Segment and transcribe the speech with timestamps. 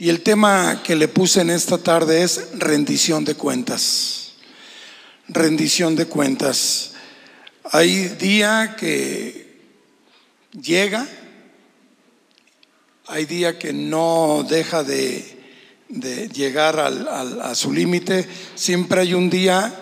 [0.00, 4.34] Y el tema que le puse en esta tarde es rendición de cuentas.
[5.26, 6.92] Rendición de cuentas.
[7.64, 9.60] Hay día que
[10.52, 11.04] llega,
[13.08, 15.36] hay día que no deja de,
[15.88, 19.74] llegar a su límite, siempre hay un día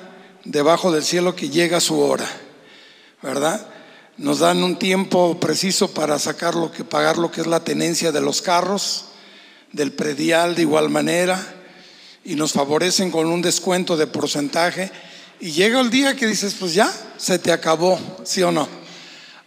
[0.45, 2.29] debajo del cielo que llega a su hora,
[3.23, 3.67] ¿verdad?
[4.17, 8.13] Nos dan un tiempo preciso para sacar lo que, pagar lo que es la tenencia
[8.13, 9.06] de los carros
[9.77, 11.55] del predial de igual manera
[12.25, 14.91] y nos favorecen con un descuento de porcentaje
[15.39, 18.67] y llega el día que dices, pues ya, se te acabó, ¿sí o no?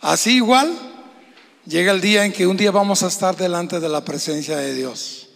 [0.01, 0.71] Así igual,
[1.65, 4.75] llega el día en que un día vamos a estar delante de la presencia de
[4.75, 5.29] Dios.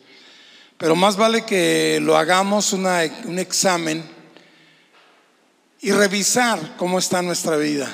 [0.77, 4.03] Pero más vale que lo hagamos un examen
[5.81, 7.91] y revisar cómo está nuestra vida.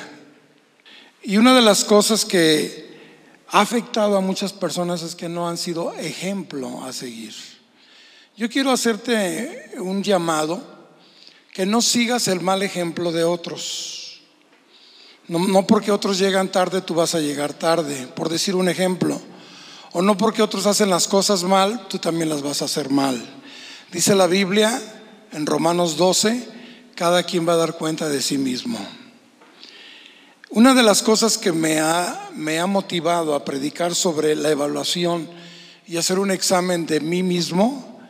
[1.24, 2.89] Y una de las cosas que
[3.52, 7.34] ha afectado a muchas personas es que no han sido ejemplo a seguir.
[8.38, 10.62] Yo quiero hacerte un llamado
[11.52, 14.22] que no sigas el mal ejemplo de otros.
[15.28, 19.20] No, porque otros llegan tarde, tú vas a llegar tarde, por decir un ejemplo.
[19.92, 23.22] O no porque otros hacen las cosas mal, tú también las vas a hacer mal.
[23.92, 24.80] Dice la Biblia
[25.32, 26.48] en Romanos 12,
[26.96, 28.80] cada quien va a dar cuenta de sí mismo.
[30.52, 35.30] Una de las cosas que me ha, motivado a predicar sobre la evaluación
[35.86, 38.02] y hacer un examen de mí mismo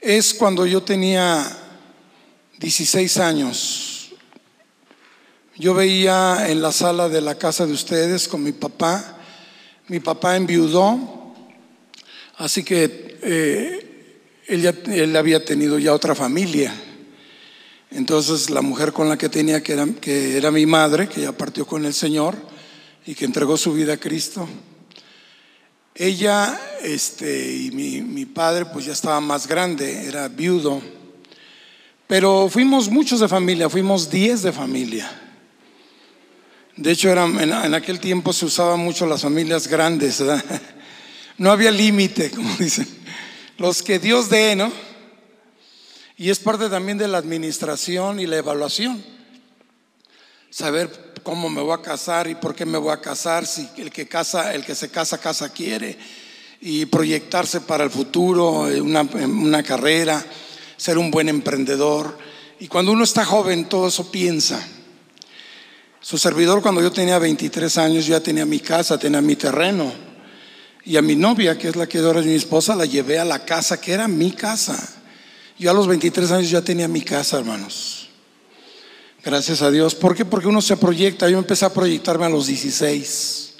[0.00, 1.46] es cuando yo tenía
[2.58, 4.10] 16 años.
[5.54, 9.16] Yo veía en la sala de la casa de ustedes con mi papá,
[9.86, 11.32] mi papá enviudó,
[12.38, 16.74] así que eh, él, él había tenido ya otra familia.
[17.90, 21.86] Entonces la mujer con la que tenía, que era, mi madre, que ya partió con
[21.86, 22.36] el Señor
[23.06, 24.46] y que entregó su vida a Cristo,
[25.94, 30.82] ella este, y mi, padre pues ya estaba más grande, era viudo,
[32.06, 35.10] pero fuimos muchos de familia, fuimos diez de familia.
[36.76, 40.22] De hecho, era, en, aquel tiempo se usaban mucho las familias grandes.
[41.38, 42.88] No había límite, como dicen.
[43.58, 44.72] Los que Dios dé, ¿no?
[46.20, 49.04] Y es parte también de la administración y la evaluación.
[50.50, 53.92] Saber cómo me voy a casar y por qué me voy a casar, si el
[53.92, 55.96] que casa, el que se casa, casa quiere,
[56.60, 60.26] y proyectarse para el futuro, eh, una, una carrera,
[60.76, 62.18] ser un buen emprendedor.
[62.58, 64.60] Y cuando uno está joven, todo eso piensa.
[66.00, 69.92] Su servidor, cuando yo tenía 23 años, ya tenía mi casa, tenía mi terreno.
[70.84, 73.24] Y a mi novia, que es la que ahora es mi esposa, la llevé a
[73.24, 74.97] la casa, que era mi casa.
[75.58, 78.08] Yo a los 23 años ya tenía mi casa, hermanos.
[79.24, 79.96] Gracias a Dios.
[79.96, 80.24] ¿Por qué?
[80.24, 81.28] Porque uno se proyecta.
[81.28, 83.54] Yo empecé a proyectarme a los 16.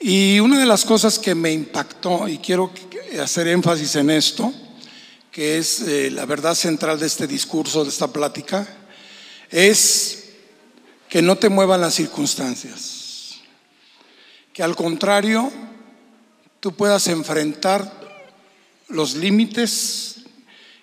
[0.00, 2.72] Y una de las cosas que me impactó, y quiero
[3.22, 4.54] hacer énfasis en esto,
[5.30, 8.66] que es eh, la verdad central de este discurso, de esta plática,
[9.50, 10.30] es
[11.10, 13.40] que no te muevan las circunstancias.
[14.54, 15.52] Que al contrario,
[16.58, 18.00] tú puedas enfrentar
[18.88, 20.19] los límites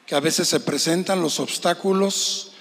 [0.07, 2.53] que a veces se presentan los obstáculos,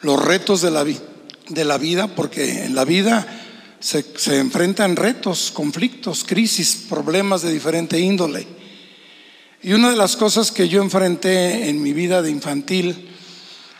[0.00, 3.26] los retos de la, de la vida, porque en la vida
[3.80, 8.46] se, se enfrentan retos, conflictos, crisis, problemas de diferente índole.
[9.60, 13.08] Y una de las cosas que yo enfrenté en mi vida de infantil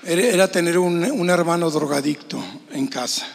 [0.03, 2.43] era, tener un, hermano drogadicto
[2.73, 3.29] en casa,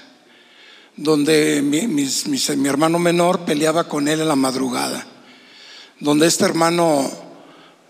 [0.98, 5.08] donde mi, mi hermano menor peleaba con él en la madrugada,
[6.02, 7.29] donde este hermano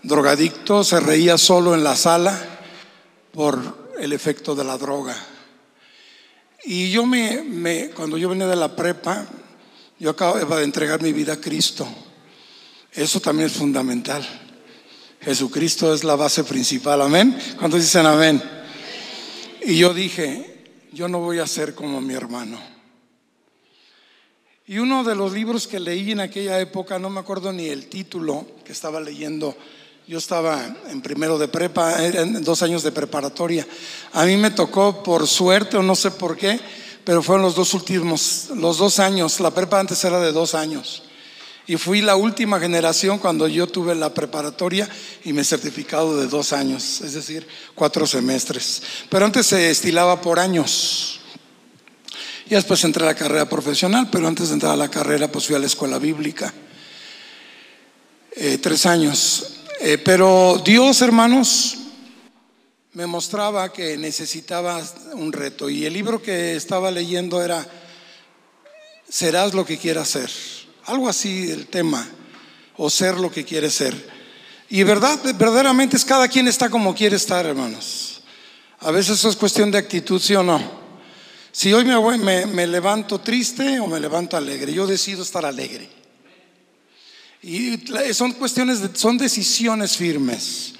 [0.02, 2.38] drogadicto, se reía solo en la sala
[3.32, 5.16] por el efecto de la droga.
[6.64, 9.26] Y yo me, cuando yo venía de la prepa,
[9.98, 11.86] yo acababa de entregar mi vida a Cristo.
[12.92, 14.26] Eso también es fundamental.
[15.20, 17.38] Jesucristo es la base principal, amén.
[17.58, 18.42] cuando dicen amén?
[19.62, 22.58] Y yo dije, yo no voy a ser como mi hermano.
[24.66, 27.86] Y uno de los libros que leí en aquella época, no me acuerdo ni el
[27.88, 29.56] título que estaba leyendo,
[30.10, 33.64] yo estaba en primero de prepa, en dos años de preparatoria.
[34.12, 36.58] A mí me tocó por suerte o no sé por qué,
[37.04, 39.38] pero fueron los dos últimos, los dos años.
[39.38, 41.04] La prepa antes era de dos años.
[41.68, 44.88] Y fui la última generación cuando yo tuve la preparatoria
[45.22, 47.46] y me certificado de dos años, es decir,
[47.76, 48.82] cuatro semestres.
[49.08, 51.20] Pero antes se estilaba por años.
[52.46, 55.46] Y después entré a la carrera profesional, pero antes de entrar a la carrera, pues
[55.46, 56.52] fui a la escuela bíblica.
[58.32, 59.59] Eh, tres años.
[59.82, 61.78] Eh, pero Dios, hermanos,
[62.92, 64.78] me mostraba que necesitaba
[65.14, 65.70] un reto.
[65.70, 67.66] Y el libro que estaba leyendo era,
[69.08, 70.30] serás lo que quieras ser.
[70.84, 72.06] Algo así el tema,
[72.76, 73.94] o ser lo que quieres ser.
[74.68, 78.20] Y verdad, verdaderamente es cada quien está como quiere estar, hermanos.
[78.80, 80.60] A veces eso es cuestión de actitud, sí o no.
[81.52, 85.99] Si hoy me, me levanto triste o me levanto alegre, yo decido estar alegre.
[87.42, 87.78] Y
[88.12, 90.74] son cuestiones, de, son decisiones firmes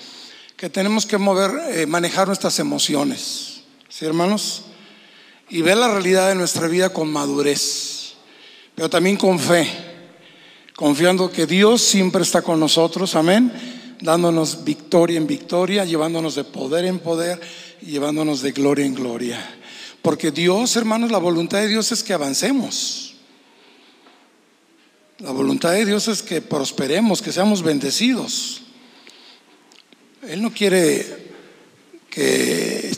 [0.57, 4.65] que tenemos que mover, eh, manejar nuestras emociones, ¿sí, hermanos?
[5.49, 8.13] Y ver la realidad de nuestra vida con madurez,
[8.75, 9.67] pero también con fe,
[10.77, 13.51] confiando que Dios siempre está con nosotros, amén,
[14.03, 17.41] dándonos victoria en victoria, llevándonos de poder en poder
[17.81, 19.57] y llevándonos de gloria en gloria.
[20.03, 23.10] Porque Dios, hermanos, la voluntad de Dios es que avancemos.
[25.21, 28.63] La voluntad de Dios es que prosperemos, que seamos bendecidos.
[30.27, 31.31] Él no quiere
[32.09, 32.91] que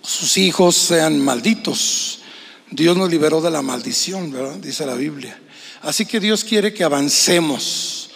[0.00, 2.20] sus hijos sean malditos.
[2.70, 4.60] Dios nos liberó de la maldición.
[4.62, 5.36] Dice la Biblia.
[5.82, 8.10] Así que Dios quiere que avancemos.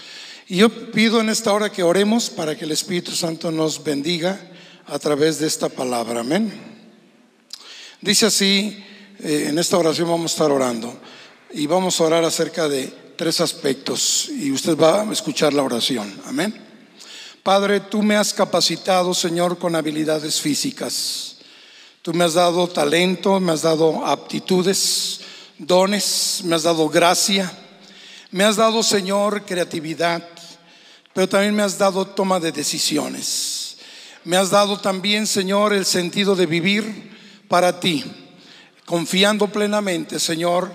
[0.46, 4.40] Y yo pido en esta hora que oremos para que el Espíritu Santo nos bendiga
[4.86, 6.20] a través de esta palabra.
[6.20, 6.52] Amén.
[8.00, 8.84] Dice así,
[9.18, 10.96] eh, en esta oración vamos a estar orando
[11.52, 16.22] y vamos a orar acerca de tres aspectos y usted va a escuchar la oración.
[16.24, 16.54] Amén.
[17.42, 21.38] Padre, tú me has capacitado, Señor, con habilidades físicas.
[22.00, 25.20] Tú me has dado talento, me has dado aptitudes,
[25.58, 27.52] dones, me has dado gracia.
[28.30, 30.22] Me has dado, Señor, creatividad,
[31.12, 33.78] pero también me has dado toma de decisiones.
[34.22, 37.18] Me has dado también, Señor, el sentido de vivir
[37.48, 38.04] para ti,
[38.84, 40.70] confiando plenamente, Señor,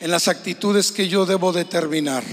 [0.00, 2.24] en las actitudes que yo debo determinar.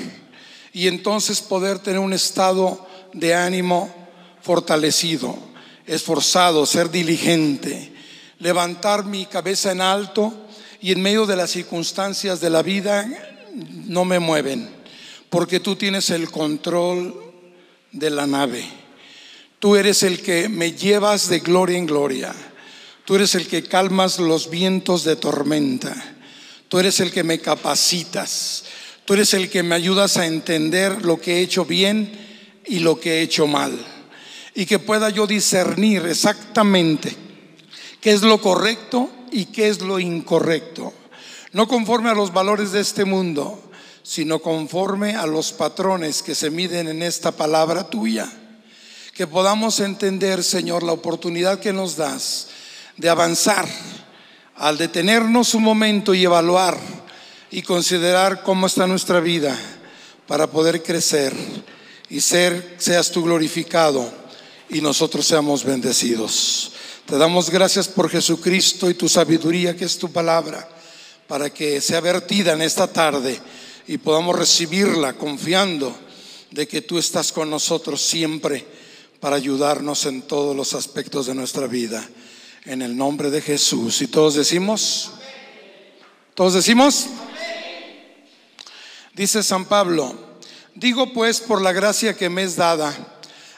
[0.74, 3.94] Y entonces poder tener un estado de ánimo
[4.42, 5.38] fortalecido,
[5.86, 7.94] esforzado, ser diligente,
[8.40, 10.34] levantar mi cabeza en alto
[10.82, 13.08] y en medio de las circunstancias de la vida
[13.54, 14.70] no me mueven,
[15.30, 17.34] porque tú tienes el control
[17.92, 18.66] de la nave.
[19.60, 22.34] Tú eres el que me llevas de gloria en gloria.
[23.06, 26.13] Tú eres el que calmas los vientos de tormenta.
[26.74, 28.64] Tú eres el que me capacitas.
[29.06, 32.12] Tú eres el que me ayudas a entender lo que he hecho bien
[32.66, 33.78] y lo que he hecho mal.
[34.56, 37.16] Y que pueda yo discernir exactamente
[38.02, 40.92] qué es lo correcto y qué es lo incorrecto.
[41.52, 43.70] No conforme a los valores de este mundo,
[44.02, 48.28] sino conforme a los patrones que se miden en esta palabra tuya.
[49.14, 52.48] Que podamos entender, Señor, la oportunidad que nos das
[52.98, 53.68] de avanzar
[54.56, 56.78] al detenernos un momento y evaluar
[57.52, 59.58] y considerar cómo está nuestra vida
[60.28, 61.34] para poder crecer
[62.10, 64.12] y ser, seas tú glorificado
[64.70, 66.72] y nosotros seamos bendecidos.
[67.06, 70.68] Te damos gracias por Jesucristo y tu sabiduría que es tu palabra,
[71.28, 73.40] para que sea vertida en esta tarde
[73.88, 75.96] y podamos recibirla confiando
[76.52, 78.66] de que tú estás con nosotros siempre
[79.20, 82.08] para ayudarnos en todos los aspectos de nuestra vida.
[82.66, 84.02] En el nombre de Jesús.
[84.02, 85.12] Y todos decimos,
[86.34, 87.08] todos decimos,
[89.14, 90.34] dice San Pablo,
[90.76, 92.96] Digo pues por la gracia que me es dada,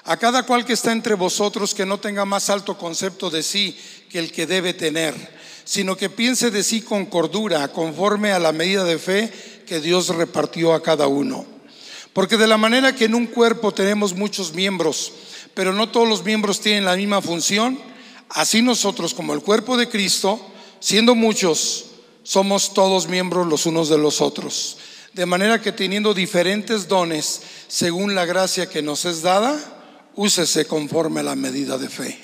[0.03, 3.77] a cada cual que está entre vosotros que no tenga más alto concepto de sí
[4.09, 5.15] que el que debe tener,
[5.63, 9.31] sino que piense de sí con cordura, conforme a la medida de fe
[9.65, 11.45] que Dios repartió a cada uno.
[12.11, 15.13] Porque de la manera que en un cuerpo tenemos muchos miembros,
[15.53, 17.79] pero no todos los miembros tienen la misma función,
[18.29, 20.39] así nosotros como el cuerpo de Cristo,
[20.79, 21.85] siendo muchos,
[22.23, 24.77] somos todos miembros los unos de los otros.
[25.13, 29.57] De manera que teniendo diferentes dones según la gracia que nos es dada,
[30.15, 32.19] úsese conforme a la medida de fe.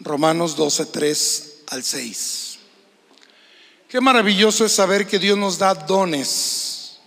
[0.00, 2.58] Romanos 12, 3 al 6.
[3.88, 6.98] Qué maravilloso es saber que Dios nos da dones.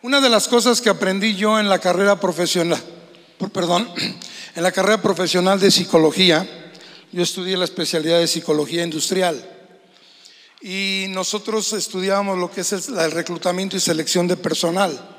[0.00, 2.82] Una de las cosas que aprendí yo en la carrera profesional,
[3.50, 3.88] perdón,
[4.54, 6.46] en la carrera profesional de psicología,
[7.12, 9.48] yo estudié la especialidad de psicología industrial
[10.60, 15.12] y nosotros estudiábamos lo que es el reclutamiento y selección de personal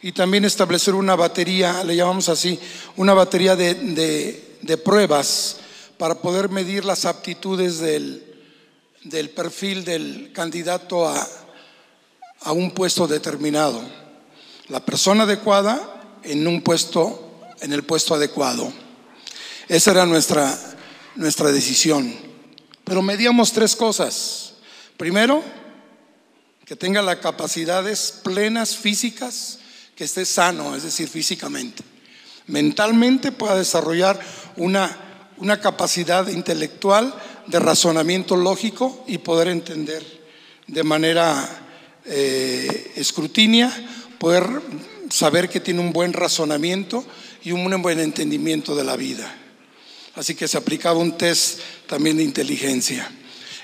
[0.00, 2.58] y también establecer una batería, le llamamos así,
[2.96, 5.56] una batería de, pruebas
[5.96, 8.22] para poder medir las aptitudes del,
[9.02, 11.26] del perfil del candidato a,
[12.42, 13.82] a, un puesto determinado.
[14.68, 17.27] La persona adecuada en un puesto,
[17.60, 18.72] en el puesto adecuado.
[19.68, 20.58] Esa era nuestra,
[21.16, 22.14] nuestra decisión.
[22.84, 24.54] Pero medíamos tres cosas.
[24.96, 25.42] Primero,
[26.64, 29.58] que tenga las capacidades plenas físicas,
[29.94, 31.82] que esté sano, es decir, físicamente.
[32.46, 34.18] Mentalmente pueda desarrollar
[34.56, 37.14] una, una capacidad intelectual
[37.46, 40.04] de razonamiento lógico y poder entender
[40.66, 41.48] de manera
[42.04, 43.70] eh, escrutinía,
[44.18, 44.62] poder
[45.10, 47.04] saber que tiene un buen razonamiento
[47.44, 49.34] y un buen entendimiento de la vida.
[50.14, 53.10] Así que se aplicaba un test también de inteligencia.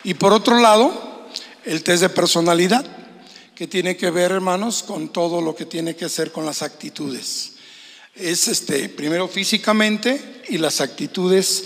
[0.04, 1.28] Y por otro lado,
[1.64, 2.86] el test de personalidad,
[3.54, 7.52] que tiene que ver, hermanos, con todo lo que tiene que hacer con las actitudes.
[8.14, 11.64] Es este, primero físicamente y las actitudes,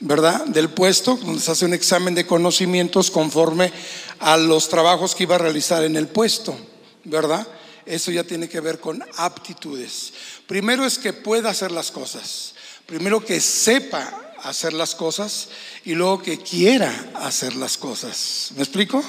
[0.00, 0.46] ¿verdad?
[0.46, 3.72] Del puesto, donde se hace un examen de conocimientos conforme
[4.18, 6.56] a los trabajos que iba a realizar en el puesto,
[7.04, 7.46] ¿verdad?
[7.86, 10.12] Eso ya tiene que ver con aptitudes.
[10.48, 12.54] Primero es que pueda hacer las cosas.
[12.86, 15.50] Primero que sepa hacer las cosas
[15.84, 18.52] y luego que quiera hacer las cosas.
[18.56, 19.04] ¿Me explico?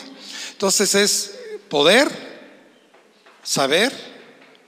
[0.51, 1.31] Entonces es
[1.69, 2.09] poder,
[3.41, 3.93] saber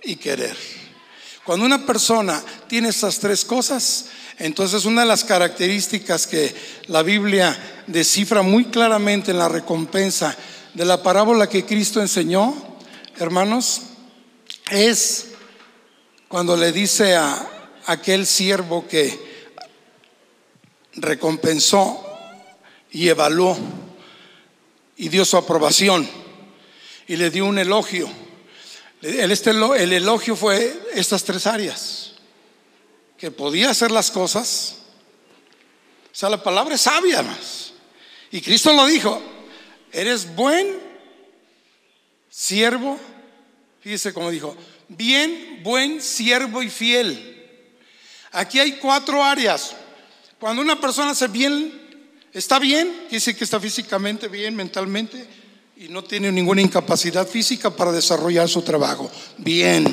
[0.02, 0.56] y querer.
[1.44, 4.06] Cuando una persona tiene esas tres cosas,
[4.40, 6.56] entonces una de las características que
[6.88, 10.38] la Biblia descifra muy claramente en la recompensa
[10.74, 12.56] de la parábola que Cristo enseñó,
[13.18, 13.82] hermanos,
[14.70, 15.31] es
[16.32, 17.46] cuando le dice a
[17.88, 19.20] aquel siervo que
[20.94, 22.02] recompensó
[22.90, 23.58] y evaluó
[24.96, 26.10] y dio su aprobación
[27.06, 28.10] y le dio un elogio.
[29.02, 32.14] Este, el elogio fue estas tres áreas,
[33.18, 34.78] que podía hacer las cosas.
[36.14, 37.74] O sea, la palabra es sabia más.
[38.32, 39.22] Y Cristo lo dijo,
[39.92, 40.80] eres buen
[42.30, 42.98] siervo,
[43.82, 44.56] fíjese como dijo,
[44.98, 47.28] bien, buen siervo y fiel.
[48.32, 49.76] Aquí hay cuatro áreas.
[50.40, 51.72] Cuando una persona hace bien,
[52.34, 55.26] está bien, dice que está físicamente bien, mentalmente,
[55.78, 59.12] y no tiene ninguna incapacidad física para desarrollar su trabajo.
[59.38, 59.86] Bien,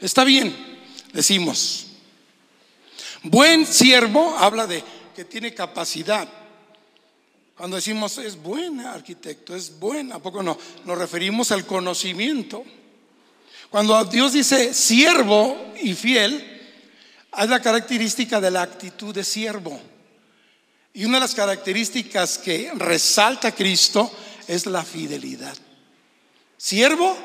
[0.00, 0.54] está bien,
[1.12, 1.86] decimos.
[3.22, 4.82] Buen siervo habla de
[5.14, 6.28] que tiene capacidad.
[7.56, 10.58] Cuando decimos es buen arquitecto, es buen, ¿a poco no?
[10.84, 12.64] Nos referimos al conocimiento.
[13.72, 16.46] Cuando Dios dice siervo y fiel,
[17.38, 19.80] es la característica de la actitud de siervo.
[20.92, 24.12] Y una de las características que resalta Cristo
[24.46, 25.56] es la fidelidad.
[26.58, 27.16] Siervo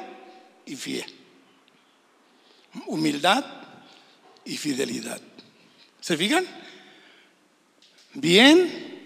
[0.66, 1.14] y fiel.
[2.86, 3.44] Humildad
[4.46, 5.20] y fidelidad.
[6.00, 6.46] ¿Se fijan?
[8.14, 9.02] Bien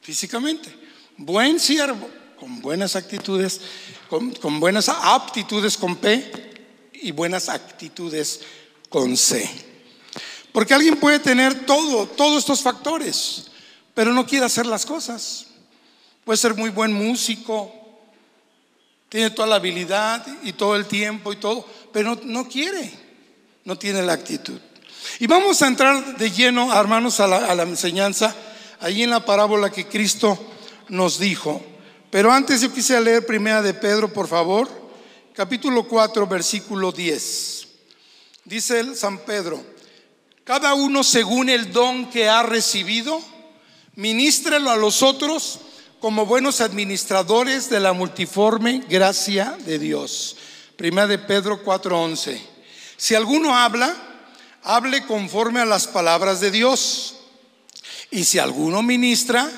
[0.00, 0.74] físicamente.
[1.18, 2.08] Buen siervo,
[2.40, 3.60] con buenas actitudes,
[4.08, 6.51] con, buenas aptitudes con P
[7.02, 8.40] y buenas actitudes
[8.88, 9.48] con C.
[10.52, 13.46] Porque alguien puede tener todo, todos estos factores,
[13.94, 15.46] pero no quiere hacer las cosas.
[16.24, 17.72] Puede ser muy buen músico,
[19.08, 22.92] tiene toda la habilidad y todo el tiempo y todo, pero no, quiere,
[23.64, 24.58] no tiene la actitud.
[25.18, 28.34] Y vamos a entrar de lleno, hermanos, a la, a la enseñanza,
[28.80, 30.38] ahí en la parábola que Cristo
[30.88, 31.62] nos dijo.
[32.10, 34.81] Pero antes yo quise leer primera de Pedro, por favor,
[35.34, 37.68] capítulo 4, versículo 10.
[38.44, 39.64] Dice el San Pedro,
[40.44, 43.20] cada uno según el don que ha recibido,
[43.94, 45.60] ministrelo a los otros
[46.00, 50.36] como buenos administradores de la multiforme gracia de Dios.
[50.76, 52.38] Primera de Pedro 4:11.
[52.96, 53.94] Si alguno habla,
[54.62, 57.16] hable conforme a las palabras de Dios.
[58.10, 59.48] Y si alguno ministra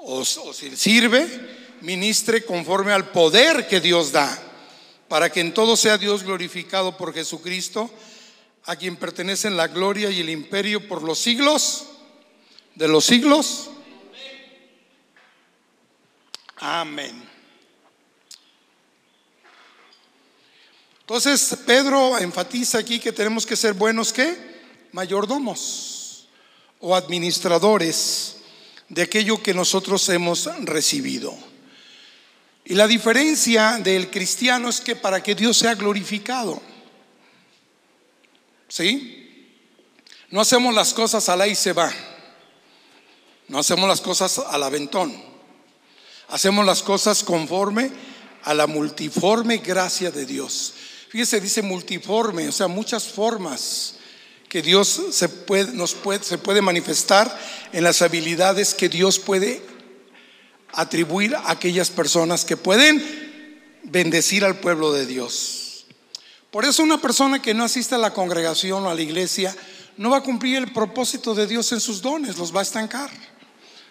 [0.00, 1.26] o, o si sirve,
[1.80, 4.43] ministre conforme al poder que Dios da,
[5.14, 7.88] para que en todo sea Dios glorificado por Jesucristo,
[8.64, 11.84] a quien pertenecen la gloria y el imperio por los siglos
[12.74, 13.70] de los siglos.
[16.56, 17.28] Amén.
[21.02, 24.36] Entonces, Pedro enfatiza aquí que tenemos que ser buenos ¿qué?
[24.90, 26.26] Mayordomos
[26.80, 28.38] o administradores
[28.88, 31.53] de aquello que nosotros hemos recibido.
[32.64, 36.62] Y la diferencia del cristiano es que para que Dios sea glorificado,
[38.68, 39.20] ¿sí?
[40.30, 41.92] No hacemos las cosas a la y se va.
[43.48, 45.14] No hacemos las cosas al aventón.
[46.28, 47.90] Hacemos las cosas conforme
[48.42, 50.74] a la multiforme gracia de Dios.
[51.10, 53.96] Fíjese, dice multiforme, o sea, muchas formas
[54.48, 57.38] que Dios se puede, nos puede, se puede manifestar
[57.72, 59.62] en las habilidades que Dios puede
[60.80, 63.02] atribuir a aquellas personas que pueden
[63.84, 65.86] bendecir al pueblo de Dios.
[66.50, 69.54] Por eso una persona que no asiste a la congregación o a la iglesia
[69.96, 73.10] no va a cumplir el propósito de Dios en sus dones, los va a estancar.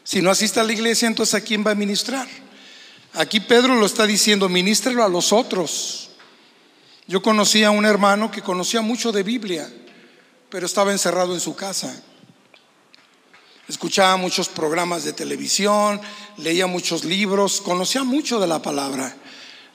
[0.03, 2.27] Si no asiste a la iglesia, entonces ¿a quién va a ministrar?
[3.13, 6.09] Aquí Pedro lo está diciendo, ministrelo a los otros.
[7.07, 9.71] Yo conocí a un hermano que conocía mucho de Biblia,
[10.49, 12.01] pero estaba encerrado en su casa.
[13.67, 16.01] Escuchaba muchos programas de televisión,
[16.37, 19.15] leía muchos libros, conocía mucho de la palabra.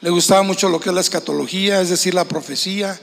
[0.03, 3.01] Le gustaba mucho lo que es la escatología, es decir, la profecía,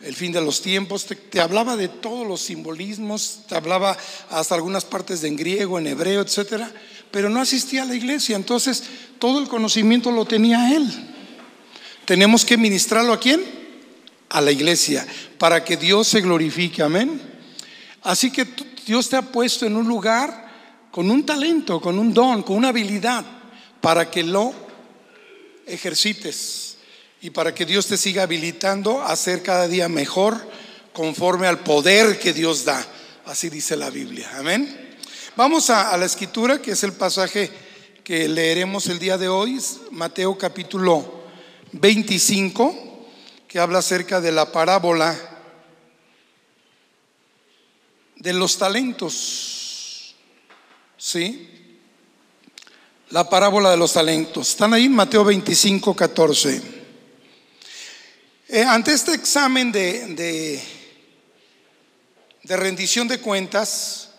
[0.00, 3.96] el fin de los tiempos, te, hablaba de todos los simbolismos, te hablaba
[4.30, 6.72] hasta algunas partes de en griego, en hebreo, etcétera,
[7.10, 8.84] pero no asistía a la iglesia, entonces
[9.18, 10.90] todo el conocimiento lo tenía él.
[12.06, 13.42] Tenemos que ministrarlo a quién?
[14.30, 15.06] A la iglesia,
[15.38, 17.20] para que Dios se glorifique, amén.
[18.02, 18.46] Así que
[18.86, 20.46] Dios te ha puesto en un lugar
[20.92, 23.24] con un talento, con un don, con una habilidad,
[23.80, 24.54] para que lo
[25.66, 26.76] ejercites
[27.20, 30.40] y para que Dios te siga habilitando a ser cada día mejor
[30.92, 32.86] conforme al poder que Dios da.
[33.26, 34.30] Así dice la Biblia.
[34.36, 34.96] Amén.
[35.34, 37.50] Vamos a, la escritura, que es el pasaje
[38.04, 41.24] que leeremos el día de hoy, Mateo capítulo
[41.72, 43.08] 25,
[43.48, 45.35] que habla acerca de la parábola
[48.16, 50.14] de los talentos.
[50.96, 51.50] ¿Sí?
[53.10, 54.48] La parábola de los talentos.
[54.50, 56.62] Están ahí Mateo 25, 14.
[58.48, 60.62] Eh, ante este examen de,
[62.42, 64.10] de, rendición de cuentas,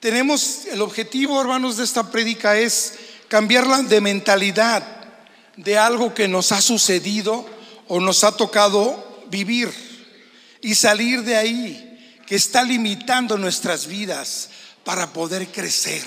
[0.00, 2.94] tenemos el objetivo, hermanos, de esta prédica es
[3.28, 4.84] cambiarla de mentalidad
[5.56, 7.46] de algo que nos ha sucedido
[7.88, 9.70] o nos ha tocado vivir
[10.60, 11.91] y salir de ahí,
[12.36, 14.50] está limitando nuestras vidas
[14.84, 16.02] para poder crecer.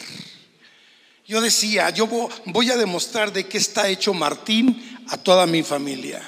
[1.28, 6.22] Yo decía, yo voy a demostrar de qué está hecho Martín a toda mi familia.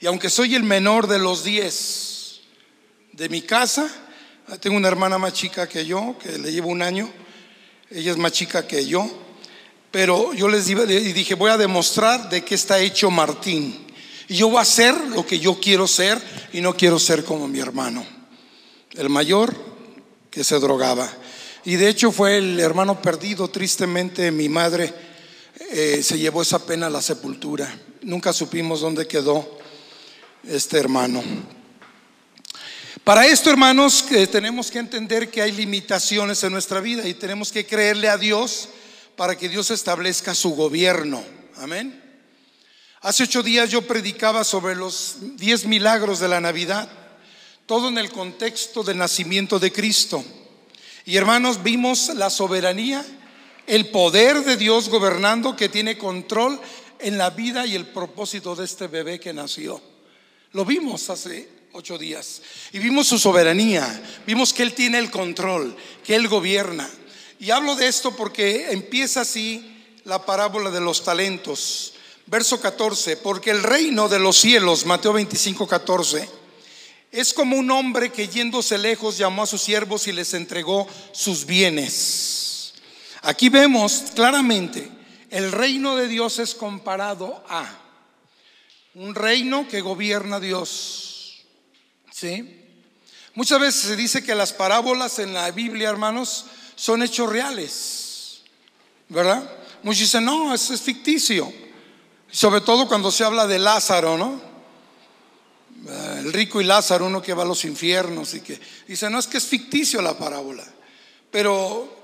[0.00, 2.40] Y aunque soy el menor de los diez
[3.12, 3.88] de mi casa,
[4.60, 7.10] tengo una hermana más chica que yo, que le llevo un año,
[7.90, 9.08] ella es más chica que yo,
[9.90, 13.86] pero yo les dije, voy a demostrar de qué está hecho Martín.
[14.28, 16.20] Y yo voy a hacer lo que yo quiero ser
[16.52, 18.04] y no quiero ser como mi hermano,
[18.96, 19.54] el mayor
[20.30, 21.10] que se drogaba.
[21.64, 24.92] Y de hecho fue el hermano perdido, tristemente mi madre
[25.70, 27.68] eh, se llevó esa pena a la sepultura.
[28.02, 29.58] Nunca supimos dónde quedó
[30.46, 31.22] este hermano.
[33.02, 37.64] Para esto, hermanos, tenemos que entender que hay limitaciones en nuestra vida y tenemos que
[37.64, 38.68] creerle a Dios
[39.16, 41.22] para que Dios establezca su gobierno.
[41.56, 42.02] Amén.
[43.00, 46.88] Hace ocho días yo predicaba sobre los diez milagros de la Navidad,
[47.66, 50.24] todo en el contexto del nacimiento de Cristo.
[51.04, 53.04] Y hermanos, vimos la soberanía,
[53.66, 56.60] el poder de Dios gobernando que tiene control
[57.00, 59.80] en la vida y el propósito de este bebé que nació.
[60.52, 62.40] Lo vimos hace ocho días
[62.72, 66.88] y vimos su soberanía, vimos que Él tiene el control, que Él gobierna.
[67.38, 69.72] Y hablo de esto porque empieza así
[70.04, 71.92] la parábola de los talentos.
[72.26, 76.28] Verso 14, porque el reino de los cielos, Mateo 25, 14,
[77.16, 81.46] es como un hombre que yéndose lejos llamó a sus siervos y les entregó sus
[81.46, 82.74] bienes.
[83.22, 84.90] Aquí vemos claramente,
[85.30, 87.66] el reino de Dios es comparado a
[88.96, 91.46] un reino que gobierna Dios.
[92.12, 92.62] ¿Sí?
[93.34, 98.42] Muchas veces se dice que las parábolas en la Biblia, hermanos, son hechos reales.
[99.08, 99.50] ¿Verdad?
[99.82, 101.50] Muchos dicen, no, eso es ficticio.
[102.30, 104.55] Sobre todo cuando se habla de Lázaro, ¿no?
[105.88, 109.26] El rico y Lázaro, uno que va a los infiernos y que dice, no, es
[109.26, 110.64] que es ficticio la parábola.
[111.30, 111.94] Pero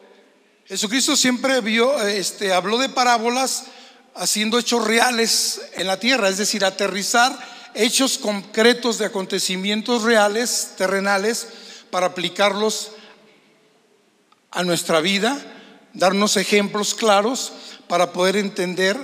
[0.66, 3.64] Jesucristo siempre vio, este, habló de parábolas
[4.14, 7.37] haciendo hechos reales en la tierra, es decir, aterrizar
[7.75, 11.49] hechos concretos de acontecimientos reales, terrenales,
[11.90, 12.92] para aplicarlos
[14.51, 15.40] a nuestra vida,
[15.92, 17.53] darnos ejemplos claros
[17.88, 18.97] para poder entender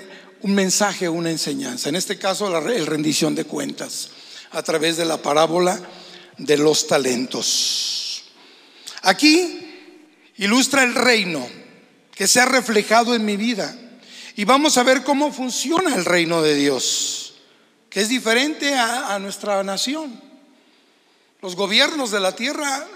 [0.42, 1.88] un mensaje, una enseñanza.
[1.88, 4.10] En este caso, la rendición de cuentas
[4.52, 5.80] a través de la parábola
[6.36, 8.24] de los talentos.
[9.02, 9.58] Aquí
[10.36, 11.46] ilustra el reino
[12.14, 13.76] que se ha reflejado en mi vida
[14.36, 17.34] y vamos a ver cómo funciona el reino de Dios,
[17.90, 20.20] que es diferente a, nuestra nación.
[21.42, 22.86] Los gobiernos de la tierra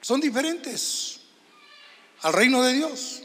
[0.00, 1.20] son diferentes
[2.20, 3.22] al reino de Dios.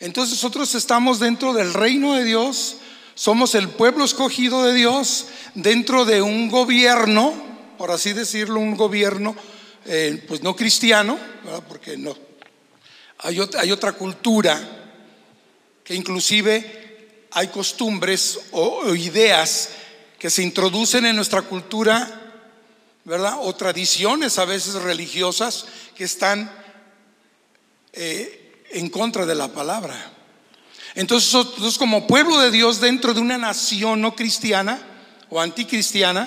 [0.00, 2.78] Entonces nosotros estamos dentro del reino de Dios,
[3.16, 7.34] somos el pueblo escogido de Dios dentro de un gobierno,
[7.78, 9.34] por así decirlo, un gobierno
[9.86, 11.18] eh, pues no cristiano,
[11.66, 12.16] porque no.
[13.18, 14.60] Hay hay otra cultura
[15.82, 19.70] que inclusive hay costumbres o, ideas
[20.18, 22.34] que se introducen en nuestra cultura,
[23.04, 23.36] ¿verdad?
[23.40, 26.50] O tradiciones a veces religiosas que están
[27.92, 30.15] eh, en contra de la palabra.
[30.96, 34.80] Entonces nosotros como pueblo de Dios dentro de una nación no cristiana
[35.28, 36.26] o anticristiana,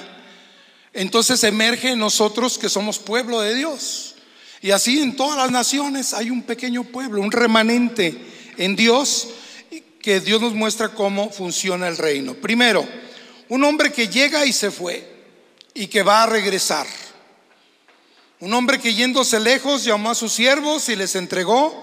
[0.94, 4.16] entonces emerge nosotros que somos pueblo de Dios.
[4.62, 8.16] Y así en todas las naciones hay un pequeño pueblo, un remanente
[8.58, 9.30] en Dios
[10.04, 12.36] que Dios nos muestra cómo funciona el reino.
[12.36, 12.88] Primero,
[13.50, 15.04] un hombre que llega y se fue
[15.74, 16.86] y que va a regresar.
[18.40, 21.74] Un hombre que yéndose lejos llamó a sus siervos y les entregó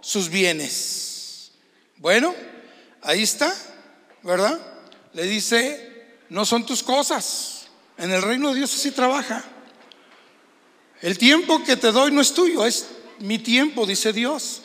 [0.00, 1.09] sus bienes.
[2.00, 2.34] Bueno,
[3.02, 3.54] ahí está,
[4.22, 4.58] ¿verdad?
[5.12, 7.66] Le dice, no son tus cosas.
[7.98, 9.44] En el reino de Dios así trabaja.
[11.02, 12.86] El tiempo que te doy no es tuyo, es
[13.18, 14.62] mi tiempo, dice Dios,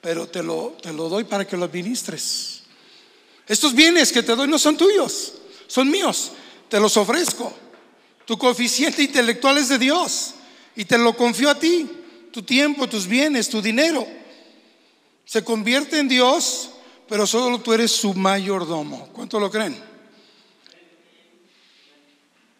[0.00, 2.62] pero te lo, te lo doy para que lo administres.
[3.46, 5.34] Estos bienes que te doy no son tuyos,
[5.66, 6.32] son míos,
[6.70, 7.52] te los ofrezco.
[8.24, 10.34] Tu coeficiente intelectual es de Dios
[10.74, 11.86] y te lo confío a ti.
[12.30, 14.21] Tu tiempo, tus bienes, tu dinero.
[15.24, 16.70] Se convierte en Dios,
[17.08, 19.08] pero solo tú eres su mayordomo.
[19.12, 19.92] ¿Cuánto lo creen?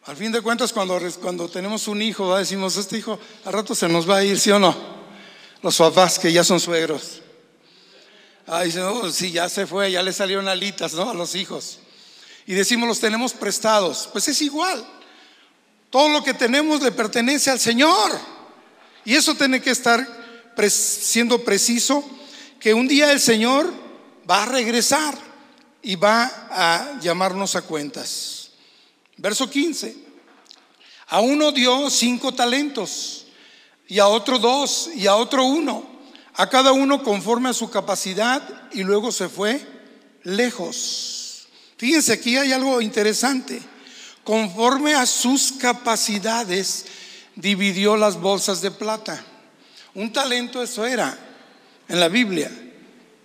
[0.05, 3.89] Al fin de cuentas, cuando, cuando tenemos un hijo, decimos, este hijo al rato se
[3.89, 4.77] nos va a ir, ¿sí o no?
[5.63, 7.21] Los papás que ya son suegros.
[8.47, 11.11] Ah, dicen, oh, sí, ya se fue, ya le salieron alitas, ¿no?
[11.11, 11.79] A los hijos.
[12.47, 14.09] Y decimos, los tenemos prestados.
[14.13, 14.85] Pues es igual.
[15.91, 18.11] Todo lo que tenemos le pertenece al Señor.
[19.05, 20.05] Y eso tiene que estar
[20.69, 22.05] siendo preciso,
[22.63, 23.75] que un día el Señor
[24.31, 25.19] va a regresar
[25.83, 28.51] y va a llamarnos a cuentas.
[29.17, 29.97] Verso 15.
[31.09, 33.27] A uno dio cinco talentos,
[33.89, 35.85] y a otro dos, y a otro uno,
[36.35, 38.41] a cada uno conforme a su capacidad,
[38.73, 39.61] y luego se fue
[40.23, 41.49] lejos.
[41.77, 43.61] Fíjense, aquí hay algo interesante.
[44.23, 46.87] Conforme a sus capacidades,
[47.35, 49.21] dividió las bolsas de plata.
[49.95, 51.31] Un talento eso era
[51.93, 52.51] en la Biblia,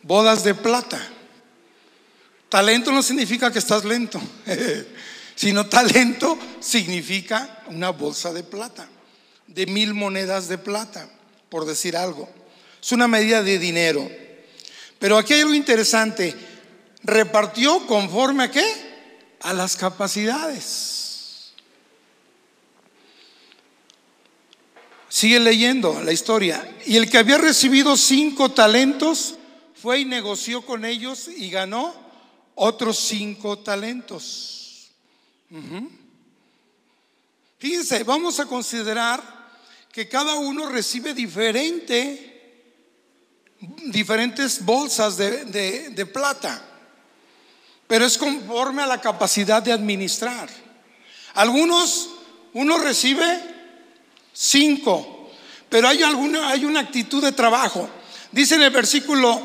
[0.03, 0.99] bodas de plata.
[2.49, 4.21] Talento no significa que estás lento.
[5.35, 8.85] sino talento significa una bolsa de plata,
[9.47, 11.07] de mil monedas de plata,
[11.47, 12.29] por decir algo.
[12.81, 14.11] Es una medida de dinero.
[14.99, 16.35] Pero aquí hay algo interesante.
[17.03, 18.65] Repartió conforme a qué?
[19.39, 20.96] A las capacidades.
[25.17, 26.77] Sigue leyendo la historia.
[26.85, 29.33] Y el que había recibido cinco talentos
[29.73, 31.91] fue y negoció con ellos y ganó
[32.53, 34.91] otros cinco talentos.
[37.57, 39.23] Fíjense, vamos a considerar
[39.91, 42.75] que cada uno recibe diferente,
[43.85, 46.63] diferentes bolsas de, de plata,
[47.87, 50.47] pero es conforme a la capacidad de administrar.
[51.33, 52.07] Algunos,
[52.53, 53.56] uno recibe
[54.37, 55.29] cinco,
[55.67, 57.89] pero hay alguna, hay una actitud de trabajo.
[58.31, 59.41] Dice en el versículo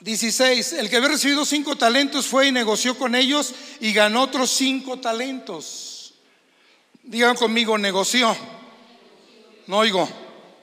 [0.00, 4.50] 16, el que había recibido cinco talentos fue y negoció con ellos y ganó otros
[4.50, 6.14] cinco talentos.
[7.02, 8.36] Digan conmigo, negoció.
[9.66, 10.08] No oigo,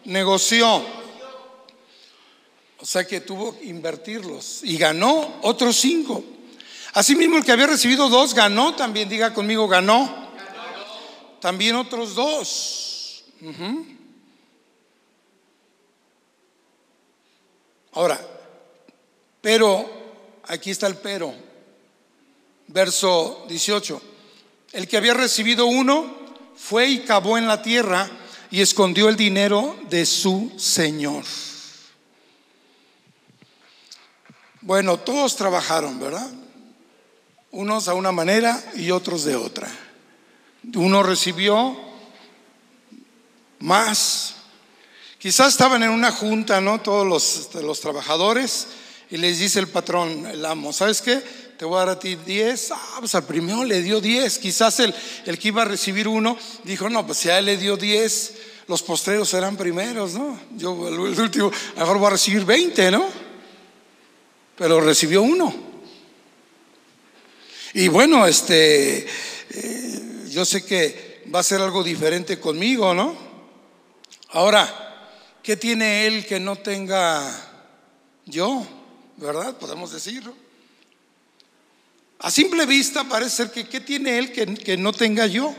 [0.04, 0.84] negoció.
[2.80, 6.24] O sea que tuvo que invertirlos y ganó otros cinco.
[6.94, 10.25] Asimismo, el que había recibido dos ganó también, diga conmigo, ganó.
[11.46, 13.24] También otros dos.
[17.92, 18.20] Ahora,
[19.42, 21.36] pero, aquí está el pero,
[22.66, 24.02] verso 18.
[24.72, 26.18] El que había recibido uno
[26.56, 28.10] fue y cavó en la tierra
[28.50, 31.26] y escondió el dinero de su Señor.
[34.62, 36.28] Bueno, todos trabajaron, ¿verdad?
[37.52, 39.85] Unos a una manera y otros de otra.
[40.74, 41.78] Uno recibió
[43.60, 44.36] más.
[45.20, 46.82] Quizás estaban en una junta, ¿no?
[46.82, 48.68] Todos los, los trabajadores
[49.10, 51.22] y les dice el patrón, el amo, ¿sabes qué?
[51.58, 52.72] Te voy a dar a ti 10.
[52.72, 54.40] Ah, pues al primero le dio 10.
[54.40, 54.94] Quizás el,
[55.26, 58.34] el que iba a recibir uno dijo, no, pues si a él le dio 10,
[58.68, 60.40] los postreros serán primeros, ¿no?
[60.58, 63.08] Yo el, último, a lo mejor voy a recibir 20, ¿no?
[64.58, 65.54] Pero recibió uno.
[67.74, 69.00] Y bueno, este,
[69.50, 69.85] eh,
[70.36, 73.16] yo sé que va a ser algo diferente conmigo, ¿no?
[74.32, 75.08] Ahora,
[75.42, 77.26] ¿qué tiene él que no tenga
[78.26, 78.68] yo?
[79.16, 79.56] ¿verdad?
[79.56, 80.36] Podemos decirlo.
[82.20, 85.56] A simple vista parece ser que ¿qué tiene él que, no tenga yo?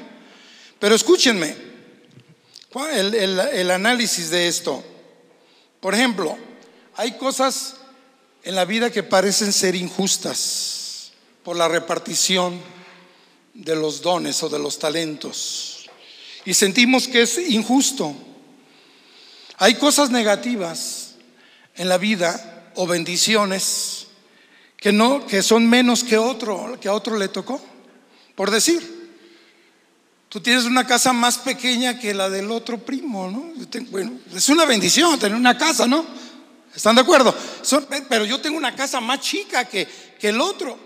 [0.79, 1.57] Pero escúchenme,
[2.93, 4.85] el, el análisis de esto.
[5.81, 6.37] Por ejemplo,
[6.97, 7.77] hay cosas
[8.43, 11.13] en la vida que parecen ser injustas
[11.43, 12.76] por la repartición
[13.57, 15.89] de los dones o de los talentos.
[16.45, 18.15] Y sentimos que es injusto.
[19.59, 21.15] Hay cosas negativas
[21.75, 24.07] en la vida o bendiciones
[24.77, 27.61] que no que son menos que otro, que a otro le tocó.
[28.35, 29.11] Por decir,
[30.29, 33.53] tú tienes una casa más pequeña que la del otro primo, ¿no?
[33.91, 36.05] Bueno, es una bendición tener una casa, ¿no?
[36.75, 37.35] ¿Están de acuerdo?
[38.11, 39.89] pero yo tengo una casa más chica que,
[40.21, 40.86] que el otro.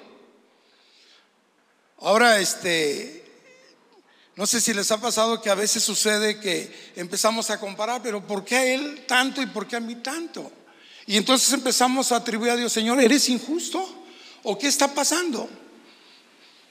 [2.01, 3.17] Ahora, este,
[4.37, 8.27] No sé si les ha pasado que a veces sucede que empezamos a comparar, pero
[8.27, 10.51] ¿por qué a él tanto y por qué a mí tanto?
[11.07, 13.87] Y entonces empezamos a atribuir a Dios, Señor, ¿eres injusto?
[14.45, 15.51] ¿O qué está pasando?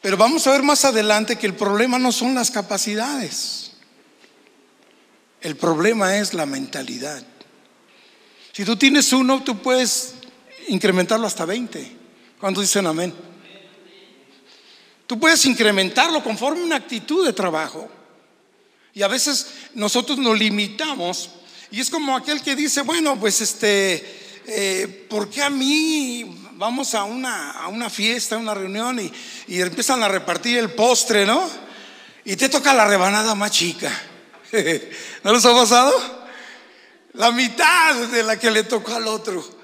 [0.02, 3.74] Pero vamos a ver más adelante que el problema no son las capacidades.
[5.42, 7.24] El problema es la mentalidad.
[8.52, 10.15] Si tú tienes uno, tú puedes
[10.70, 11.98] incrementarlo hasta 20.
[12.39, 13.29] ¿Cuántos dicen amén?
[15.10, 17.89] Tú puedes incrementarlo conforme una actitud de trabajo.
[18.93, 21.32] Y a veces nosotros nos limitamos.
[21.72, 24.06] Y es como aquel que dice, bueno, pues este,
[24.45, 29.12] eh, ¿por qué a mí vamos a una, a una fiesta, a una reunión y,
[29.48, 31.50] y empiezan a repartir el postre, ¿no?
[32.24, 33.91] Y te toca la rebanada más chica.
[35.24, 35.91] ¿No les ha pasado?
[37.13, 39.59] La mitad de la que le tocó al otro.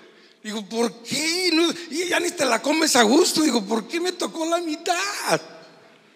[0.45, 1.49] Digo, ¿por qué?
[1.89, 3.41] y ya ni te la comes a gusto.
[3.41, 5.41] Digo, ¿por qué me tocó la mitad?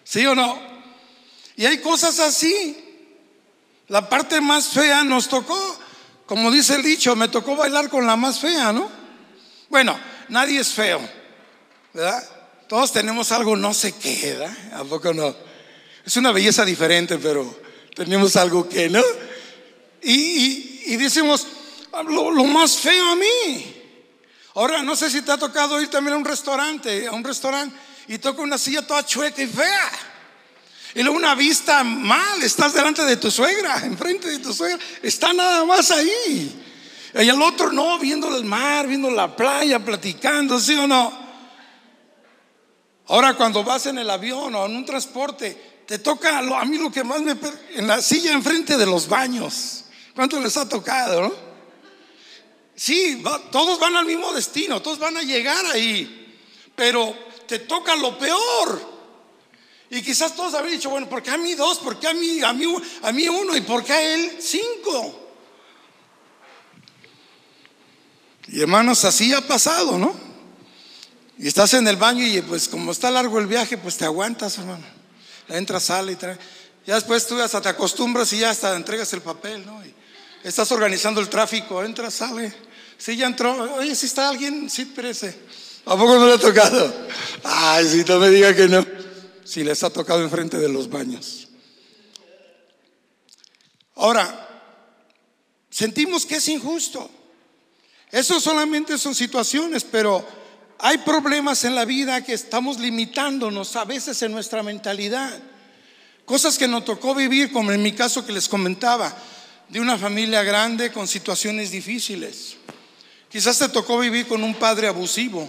[0.04, 0.56] ¿Sí o no?
[1.56, 2.76] Y hay cosas así.
[3.88, 5.58] La parte más fea nos tocó.
[6.26, 8.88] Como dice el dicho, me tocó bailar con la más fea, ¿no?
[9.68, 11.00] Bueno, nadie es feo,
[11.92, 12.22] ¿verdad?
[12.68, 14.56] Todos tenemos algo no sé qué, ¿verdad?
[14.74, 15.34] ¿A poco no?
[16.06, 17.52] Es una belleza diferente, pero
[17.96, 19.02] tenemos algo que, ¿no?
[20.00, 21.48] Y, decimos,
[22.06, 23.79] lo, lo más feo a mí.
[24.54, 27.76] Ahora, no sé si te ha tocado ir también a un restaurante, a un restaurante,
[28.08, 29.90] y toca una silla toda chueca y fea.
[30.94, 35.32] Y luego una vista mal, estás delante de tu suegra, enfrente de tu suegra, está
[35.32, 36.66] nada más ahí.
[37.14, 41.30] Y el otro no, viendo el mar, viendo la playa, platicando, ¿sí o no?
[43.06, 46.90] Ahora cuando vas en el avión o en un transporte, te toca a mí lo
[46.90, 47.36] que más me...
[47.74, 49.84] en la silla enfrente de los baños.
[50.14, 51.49] ¿Cuánto les ha tocado, no?
[52.80, 56.34] Sí, todos van al mismo destino, todos van a llegar ahí,
[56.74, 57.14] pero
[57.46, 58.80] te toca lo peor.
[59.90, 61.78] Y quizás todos habrían dicho, bueno, ¿por qué a mí dos?
[61.80, 62.64] ¿Por qué a mí, a mí,
[63.02, 63.54] a mí uno?
[63.54, 65.30] ¿Y por qué a él cinco?
[68.48, 70.14] Y hermanos, así ha pasado, ¿no?
[71.36, 74.56] Y estás en el baño y pues como está largo el viaje, pues te aguantas,
[74.56, 74.86] hermano.
[75.50, 76.38] Entras, sale y trae.
[76.86, 79.84] Ya después tú hasta te acostumbras y ya hasta entregas el papel, ¿no?
[79.84, 79.94] Y
[80.42, 82.69] estás organizando el tráfico, entras, sale.
[83.00, 83.76] Sí, ya entró.
[83.76, 85.34] Oye, si está alguien, sí, perece.
[85.86, 87.08] ¿A poco no le ha tocado?
[87.42, 88.86] Ay, si no me diga que no.
[89.42, 91.48] Si les ha tocado enfrente de los baños.
[93.94, 94.48] Ahora,
[95.70, 97.10] sentimos que es injusto.
[98.10, 100.22] Eso solamente son situaciones, pero
[100.78, 105.40] hay problemas en la vida que estamos limitándonos a veces en nuestra mentalidad.
[106.26, 109.16] Cosas que nos tocó vivir, como en mi caso que les comentaba,
[109.70, 112.56] de una familia grande con situaciones difíciles.
[113.30, 115.48] Quizás te tocó vivir con un padre abusivo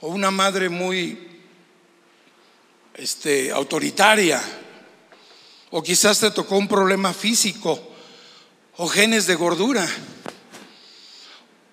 [0.00, 1.18] o una madre muy
[2.94, 4.40] este, autoritaria,
[5.70, 7.90] o quizás te tocó un problema físico
[8.76, 9.88] o genes de gordura.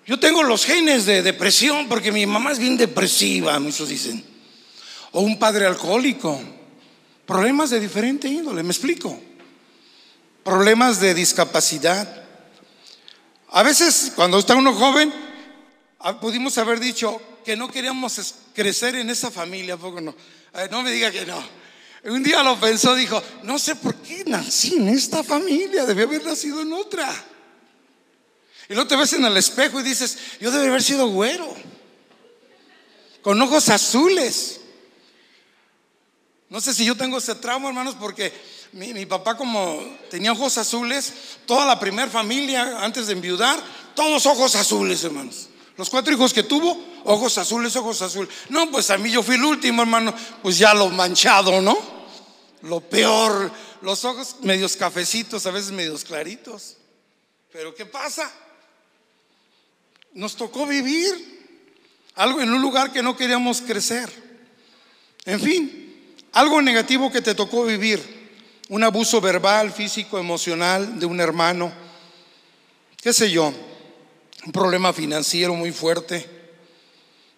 [0.07, 4.25] Yo tengo los genes de depresión porque mi mamá es bien depresiva, muchos dicen.
[5.11, 6.41] O un padre alcohólico.
[7.25, 9.19] Problemas de diferente índole, me explico.
[10.43, 12.20] Problemas de discapacidad.
[13.51, 15.13] A veces, cuando está uno joven,
[15.99, 20.15] ah, pudimos haber dicho que no queríamos crecer en esa familia, poco no?
[20.69, 21.43] no me diga que no.
[22.05, 26.23] Un día lo pensó, dijo, no sé por qué nací en esta familia, debí haber
[26.23, 27.13] nacido en otra.
[28.69, 31.53] Y luego te ves en el espejo y dices, yo debe haber sido güero,
[33.21, 34.61] con ojos azules.
[36.49, 38.33] No sé si yo tengo ese trauma, hermanos, porque
[38.73, 41.13] mi, papá como tenía ojos azules,
[41.45, 43.61] toda la primera familia antes de enviudar,
[43.95, 45.49] todos ojos azules, hermanos.
[45.77, 48.29] Los cuatro hijos que tuvo, ojos azules, ojos azules.
[48.49, 51.77] No, pues a mí yo fui el último, hermano, pues ya lo manchado, ¿no?
[52.61, 56.77] Lo peor, los ojos medios cafecitos, a veces medios claritos.
[57.51, 58.31] Pero ¿qué pasa?
[60.13, 61.41] Nos tocó vivir
[62.15, 64.09] algo en un lugar que no queríamos crecer.
[65.25, 68.20] En fin, algo negativo que te tocó vivir
[68.71, 71.73] un abuso verbal, físico, emocional de un hermano,
[73.01, 73.53] qué sé yo,
[74.45, 76.25] un problema financiero muy fuerte,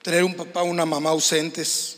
[0.03, 1.97] tener un papá o una mamá ausentes,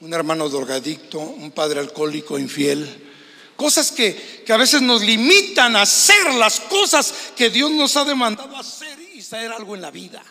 [0.00, 2.88] un hermano drogadicto, un padre alcohólico infiel,
[3.54, 8.06] cosas que, que a veces nos limitan a hacer las cosas que Dios nos ha
[8.06, 10.22] demandado hacer y hacer algo en la vida.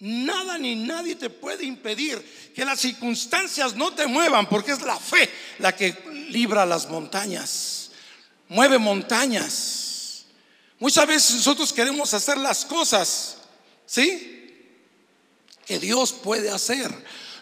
[0.00, 2.18] Nada ni nadie te puede impedir
[2.52, 5.94] que las circunstancias no te muevan, porque es la fe la que
[6.30, 7.90] libra las montañas,
[8.48, 10.24] mueve montañas.
[10.78, 13.36] Muchas veces nosotros queremos hacer las cosas,
[13.86, 14.54] ¿sí?
[15.66, 16.90] Que Dios puede hacer.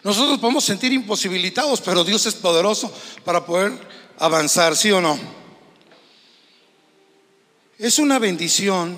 [0.03, 3.73] Nosotros podemos sentir imposibilitados, pero Dios es poderoso para poder
[4.17, 5.19] avanzar, ¿sí o no?
[7.77, 8.97] Es una bendición,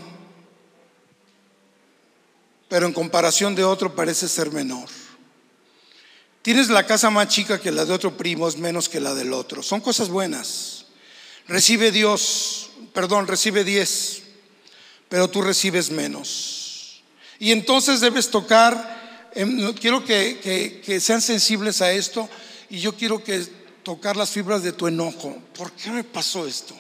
[2.68, 4.88] pero en comparación de otro parece ser menor.
[6.42, 9.34] Tienes la casa más chica que la de otro primo, es menos que la del
[9.34, 9.62] otro.
[9.62, 10.86] Son cosas buenas.
[11.48, 14.24] Recibe Dios, perdón, recibe 10,
[15.10, 17.04] pero tú recibes menos.
[17.40, 19.02] Y entonces debes tocar
[19.34, 22.30] Em, quiero que, sean sensibles a esto
[22.70, 23.42] y yo quiero que
[23.84, 25.38] tocar las fibras de tu enojo.
[25.58, 26.76] ¿Por qué me pasó esto?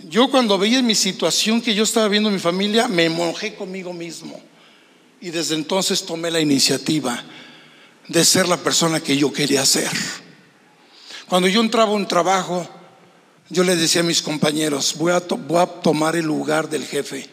[0.00, 3.92] Yo cuando veía mi situación que yo estaba viendo en mi familia, me enojé conmigo
[3.92, 4.40] mismo.
[5.20, 7.24] Y desde entonces tomé la iniciativa
[8.08, 9.90] de ser la persona que yo quería ser.
[11.28, 12.68] Cuando yo entraba a un trabajo,
[13.48, 17.28] yo le decía a mis compañeros, voy a, voy a tomar el lugar del jefe.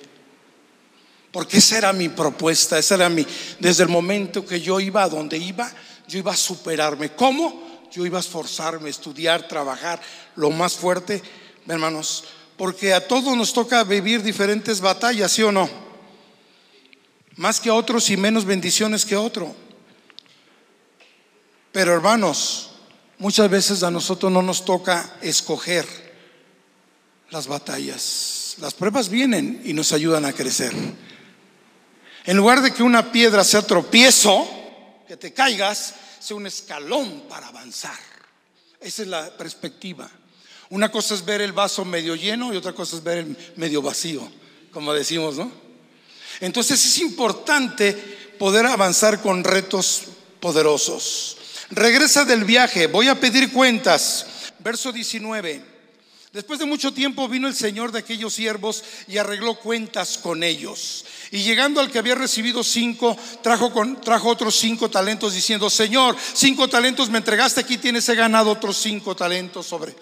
[1.31, 3.25] Porque esa era mi propuesta, esa era mi,
[3.59, 5.71] desde el momento que yo iba a donde iba,
[6.07, 7.11] yo iba a superarme.
[7.11, 7.87] ¿Cómo?
[7.91, 10.01] Yo iba a esforzarme, estudiar, trabajar
[10.35, 11.21] lo más fuerte,
[11.67, 12.25] hermanos,
[12.57, 15.69] porque a todos nos toca vivir diferentes batallas, ¿sí o no?
[17.35, 19.55] Más que a otros y menos bendiciones que otro.
[21.71, 22.71] Pero hermanos,
[23.17, 25.85] muchas veces a nosotros no nos toca escoger
[27.29, 28.55] las batallas.
[28.59, 30.73] Las pruebas vienen y nos ayudan a crecer.
[32.25, 34.47] En lugar de que una piedra sea tropiezo,
[35.07, 37.97] que te caigas, sea un escalón para avanzar.
[38.79, 40.09] Esa es la perspectiva.
[40.69, 43.81] Una cosa es ver el vaso medio lleno y otra cosa es ver el medio
[43.81, 44.29] vacío,
[44.71, 45.51] como decimos, ¿no?
[46.39, 47.93] Entonces es importante
[48.39, 50.03] poder avanzar con retos
[50.39, 51.37] poderosos.
[51.71, 54.25] Regresa del viaje, voy a pedir cuentas.
[54.59, 55.71] Verso 19.
[56.33, 61.05] Después de mucho tiempo vino el Señor de aquellos siervos y arregló cuentas con ellos.
[61.31, 63.71] Y llegando al que había recibido cinco, trajo,
[64.29, 69.65] otros cinco talentos diciendo, Señor, cinco talentos me entregaste, aquí tienes, ganado otros cinco talentos
[69.65, 69.93] sobre,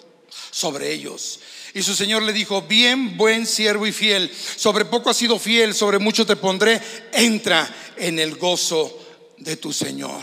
[0.50, 1.40] sobre ellos.
[1.74, 5.74] Y su Señor le dijo, bien, buen siervo y fiel, sobre poco has sido fiel,
[5.74, 6.80] sobre mucho te pondré,
[7.12, 8.96] entra en el gozo
[9.38, 10.22] de tu Señor.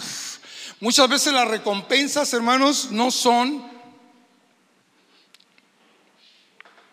[0.80, 3.66] Muchas veces las recompensas, hermanos, no son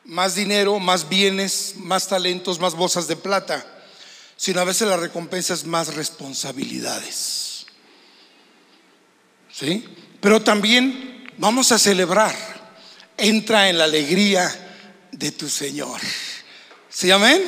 [0.05, 3.67] más dinero, más bienes, más talentos, más bolsas de plata,
[4.37, 7.67] sino a veces la recompensa es más responsabilidades.
[9.53, 9.85] ¿Sí?
[10.21, 12.35] Pero también vamos a celebrar.
[13.17, 14.51] Entra en la alegría
[15.13, 16.01] de tu Señor.
[16.89, 17.43] ¿Sí, amén?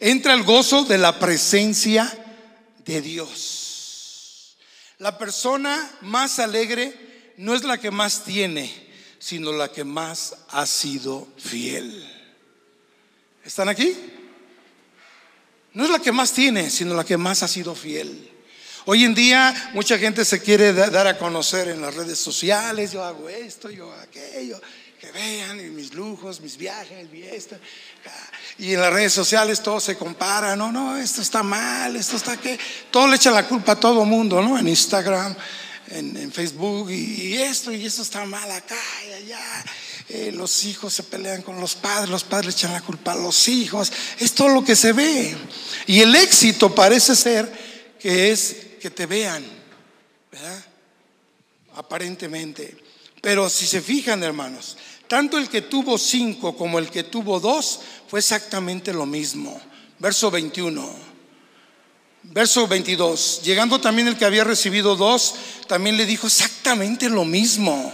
[0.00, 2.12] Entra el gozo de la presencia
[2.84, 3.63] de Dios.
[5.04, 8.72] La persona más alegre no es la que más tiene,
[9.18, 12.10] sino la que más ha sido fiel.
[13.44, 13.94] ¿Están aquí?
[15.74, 18.30] No es la que más tiene, sino la que más ha sido fiel.
[18.86, 23.04] Hoy en día mucha gente se quiere dar a conocer en las redes sociales, yo
[23.04, 24.58] hago esto, yo aquello,
[25.04, 27.56] que vean mis lujos, mis viajes, mi esto.
[28.58, 32.36] Y en las redes sociales todo se compara, no, no, esto está mal, esto está
[32.38, 32.58] que,
[32.90, 34.58] todo le echa la culpa a todo mundo, ¿no?
[34.58, 35.36] En Instagram,
[35.88, 39.64] en, Facebook y, esto y eso está mal acá y allá.
[40.08, 43.48] Eh, los hijos se pelean con los padres, los padres echan la culpa a los
[43.48, 43.92] hijos.
[44.18, 45.36] Es todo lo que se ve.
[45.86, 47.50] Y el éxito parece ser
[47.98, 49.44] que es que te vean,
[50.30, 50.64] ¿verdad?
[51.74, 52.84] Aparentemente.
[53.24, 54.76] Pero si se fijan, hermanos,
[55.08, 59.60] tanto el que tuvo cinco como el que tuvo dos fue exactamente lo mismo.
[59.98, 61.14] Verso 21.
[62.24, 63.42] Verso 22.
[63.42, 65.34] Llegando también el que había recibido dos,
[65.66, 67.92] también le dijo exactamente lo mismo.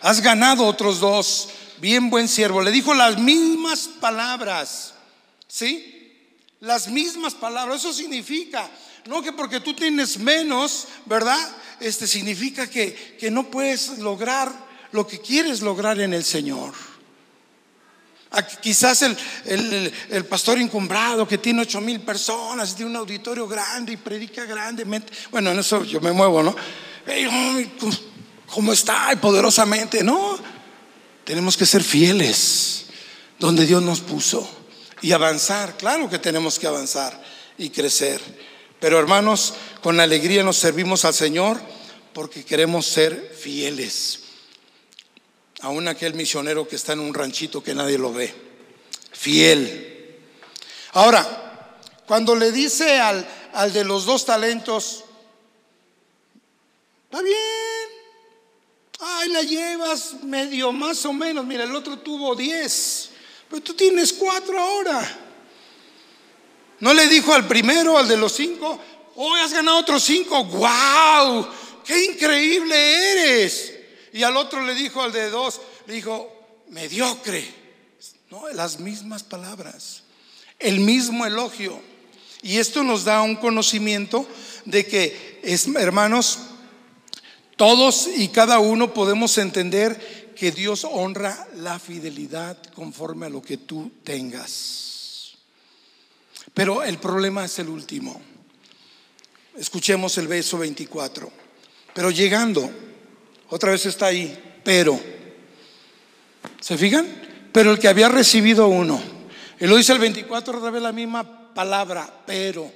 [0.00, 1.48] Has ganado otros dos.
[1.78, 2.62] Bien buen siervo.
[2.62, 4.94] Le dijo las mismas palabras.
[5.46, 6.16] ¿Sí?
[6.60, 7.80] Las mismas palabras.
[7.80, 8.70] Eso significa,
[9.06, 11.56] no que porque tú tienes menos, ¿verdad?
[11.80, 16.72] Este significa que, que no puedes lograr lo que quieres lograr en el Señor.
[18.62, 24.46] Quizás el, pastor encumbrado que tiene ocho mil personas, tiene un auditorio grande y predica
[24.46, 25.12] grandemente.
[25.30, 26.54] Bueno, en eso yo me muevo, ¿no?
[28.46, 29.14] ¿Cómo está?
[29.20, 30.02] poderosamente.
[30.02, 30.38] No,
[31.24, 32.86] tenemos que ser fieles
[33.38, 34.48] donde Dios nos puso
[35.02, 35.76] y avanzar.
[35.76, 37.22] Claro que tenemos que avanzar
[37.58, 38.20] y crecer.
[38.80, 41.60] Pero hermanos, con alegría nos servimos al Señor
[42.14, 44.21] porque queremos ser fieles
[45.62, 48.32] aún aquel misionero que está en un ranchito que nadie lo ve.
[49.12, 50.18] Fiel.
[50.92, 55.04] Ahora, cuando le dice al, al de los dos talentos,
[57.04, 57.38] está bien,
[59.00, 63.10] ay, la llevas medio más o menos, mira, el otro tuvo diez,
[63.48, 65.18] pero tú tienes cuatro ahora.
[66.80, 68.80] No le dijo al primero, al de los cinco,
[69.14, 70.44] Hoy has ganado otros cinco.
[70.44, 71.46] ¡Wow!
[71.84, 73.74] ¡Qué increíble eres!
[74.12, 76.30] Y al otro le dijo, al de dos, le dijo,
[76.68, 77.62] mediocre.
[78.30, 80.02] No, las mismas palabras,
[80.58, 81.80] el mismo elogio.
[82.42, 84.26] Y esto nos da un conocimiento
[84.64, 85.40] de que,
[85.78, 86.38] hermanos,
[87.56, 93.58] todos y cada uno podemos entender que Dios honra la fidelidad conforme a lo que
[93.58, 95.34] tú tengas.
[96.54, 98.20] Pero el problema es el último.
[99.56, 101.30] Escuchemos el verso 24.
[101.94, 102.70] Pero llegando,
[103.52, 104.98] otra vez está ahí, pero.
[106.58, 107.06] ¿Se fijan?
[107.52, 108.98] Pero el que había recibido uno.
[109.60, 112.72] Y lo dice el 24, otra vez la misma palabra, pero.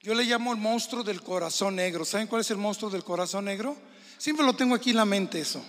[0.00, 2.04] Yo le llamo el monstruo del corazón negro.
[2.04, 3.76] ¿Saben cuál es el monstruo del corazón negro?
[4.18, 5.64] Siempre lo tengo aquí en la mente eso.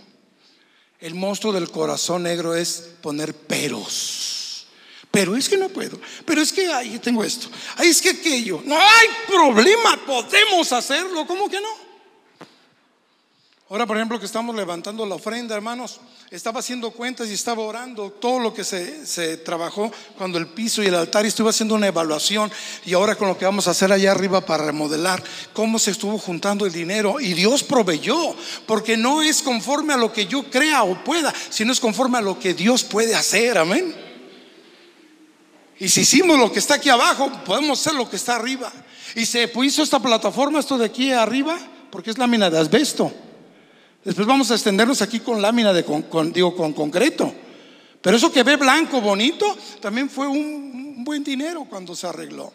[1.00, 4.66] El monstruo del corazón negro es poner peros.
[5.12, 6.00] Pero es que no puedo.
[6.26, 7.50] Pero es que ahí tengo esto.
[7.76, 8.64] Ahí es que aquello.
[8.66, 10.04] No hay problema.
[10.08, 11.28] Podemos hacerlo.
[11.28, 11.93] ¿Cómo que no?
[13.74, 16.00] Ahora, por ejemplo, que estamos levantando la ofrenda, hermanos,
[16.30, 20.86] estaba haciendo cuentas y estaba orando todo lo que se, trabajó cuando el piso y
[20.86, 22.52] el altar, y estuve haciendo una evaluación
[22.86, 26.20] y ahora con lo que vamos a hacer allá arriba para remodelar, cómo se estuvo
[26.20, 28.36] juntando el dinero y Dios proveyó,
[28.68, 32.22] porque no es conforme a lo que yo crea o pueda, sino es conforme a
[32.22, 33.96] lo que Dios puede hacer, amén.
[35.80, 38.72] Y si hicimos lo que está aquí abajo, podemos hacer lo que está arriba.
[39.16, 41.58] Y se puso esta plataforma, esto de aquí arriba,
[41.90, 43.12] porque es lámina de asbesto.
[44.04, 45.86] Después vamos a extendernos aquí con lámina de
[46.34, 47.34] digo, con concreto.
[48.02, 52.52] Pero eso que ve blanco, bonito, también fue un, buen dinero cuando se arregló.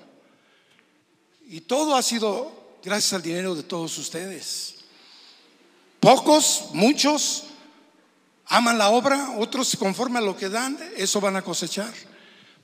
[1.48, 4.74] Y todo ha sido gracias al dinero de todos ustedes.
[6.00, 7.44] Pocos, muchos
[8.46, 11.92] aman la obra, otros conforme a lo que dan, eso van a cosechar.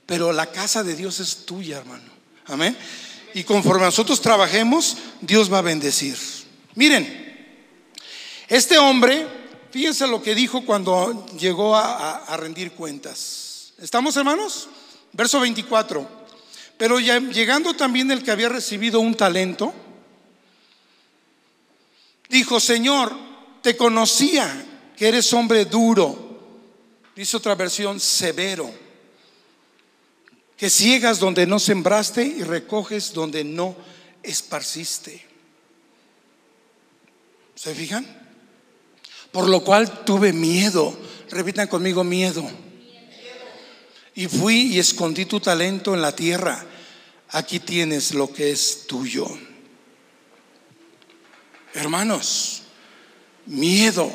[0.05, 2.11] Pero la casa de Dios es tuya, hermano.
[2.45, 2.77] Amén.
[3.33, 6.17] Y conforme nosotros trabajemos, Dios va a bendecir.
[6.75, 7.24] Miren,
[8.47, 9.27] este hombre,
[9.71, 13.73] fíjense lo que dijo cuando llegó a, rendir cuentas.
[13.79, 14.69] ¿Estamos hermanos?
[15.13, 16.25] Verso 24.
[16.77, 19.73] Pero llegando también el que había recibido un talento,
[22.29, 23.15] dijo, Señor,
[23.61, 24.65] te conocía
[24.95, 26.39] que eres hombre duro,
[27.15, 28.71] dice otra versión, severo,
[30.57, 33.75] que ciegas donde no sembraste y recoges donde no
[34.21, 35.25] esparciste.
[37.55, 38.24] ¿Se fijan?
[39.35, 40.97] Por lo cual tuve miedo.
[41.29, 42.49] Repitan conmigo miedo.
[44.13, 46.65] Y fui y escondí tu talento en la tierra.
[47.31, 49.27] Aquí tienes lo que es tuyo.
[51.73, 52.61] Hermanos,
[53.45, 54.09] miedo.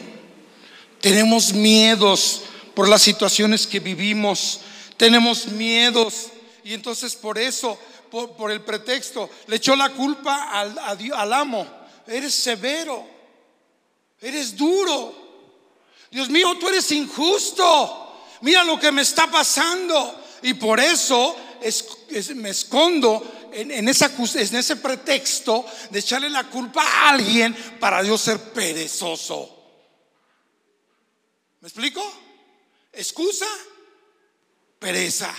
[1.02, 2.40] Tenemos miedos
[2.74, 4.60] por las situaciones que vivimos.
[4.96, 6.28] Tenemos miedos.
[6.64, 7.78] Y entonces por eso,
[8.10, 11.66] por, el pretexto, le echó la culpa al, al amo.
[12.06, 13.06] Eres severo.
[14.20, 15.14] Eres duro.
[16.10, 18.24] Dios mío, tú eres injusto.
[18.42, 20.24] Mira lo que me está pasando.
[20.42, 21.36] Y por eso
[22.34, 28.20] me escondo en, esa, en ese pretexto de echarle la culpa a alguien para Dios
[28.20, 29.56] ser perezoso.
[31.60, 32.02] ¿Me explico?
[32.92, 33.46] Excusa,
[34.78, 35.34] pereza.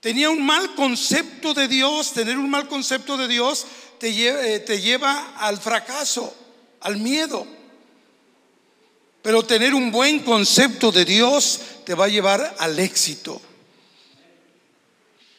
[0.00, 2.12] Tenía un mal concepto de Dios.
[2.12, 3.66] Tener un mal concepto de Dios
[4.08, 6.34] eh, te lleva, al fracaso,
[6.80, 7.46] al miedo.
[9.22, 13.40] Pero tener un buen concepto de Dios te va a llevar al éxito.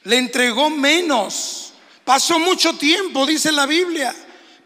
[0.04, 1.74] Le entregó menos.
[2.06, 4.16] Pasó mucho tiempo, dice la Biblia.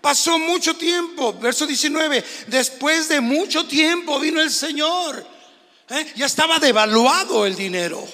[0.02, 1.34] Pasó mucho tiempo.
[1.34, 2.24] Verso 19.
[2.48, 5.26] Después de mucho tiempo vino el Señor.
[5.90, 6.14] ¿Eh?
[6.16, 8.06] Ya estaba devaluado el dinero.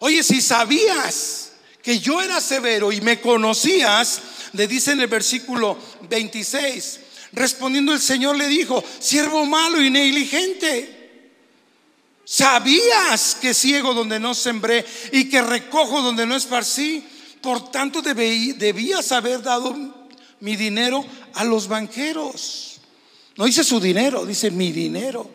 [0.00, 1.51] Oye, si sabías
[1.82, 4.22] que yo era severo y me conocías,
[4.52, 5.76] le dice en el versículo
[6.08, 7.00] 26,
[7.32, 11.00] respondiendo el Señor le dijo, siervo malo y negligente.
[12.24, 17.04] Sabías que ciego donde no sembré y que recojo donde no esparcí.
[17.42, 19.76] Por tanto debías haber dado
[20.38, 21.04] mi dinero
[21.34, 22.80] a los banqueros.
[23.36, 25.28] No dice su dinero, dice mi dinero.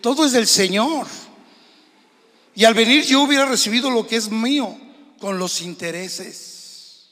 [0.00, 1.06] Todo es del Señor.
[2.54, 4.78] Y al venir yo hubiera recibido lo que es mío
[5.22, 7.10] con los intereses.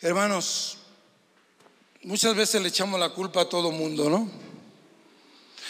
[0.00, 0.78] Hermanos,
[2.04, 4.30] muchas veces le echamos la culpa a todo mundo, ¿no?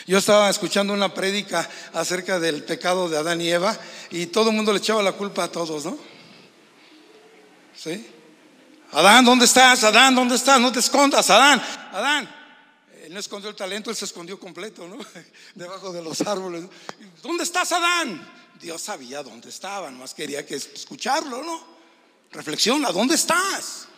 [0.07, 3.75] Yo estaba escuchando una prédica acerca del pecado de Adán y Eva
[4.11, 5.97] y todo el mundo le echaba la culpa a todos, ¿no?
[7.75, 8.07] ¿Sí?
[8.91, 9.85] Adán, ¿dónde estás?
[9.85, 10.61] Adán, ¿dónde estás?
[10.61, 11.63] No te escondas, Adán,
[11.93, 12.31] Adán.
[13.05, 14.99] Él no escondió el talento, él se escondió completo, ¿no?
[15.55, 16.67] Debajo de los árboles.
[17.23, 18.42] ¿Dónde estás, Adán?
[18.63, 21.61] Dios sabía dónde estaban, más quería que escucharlo, ¿no?
[22.31, 23.89] Reflexiona, ¿dónde estás?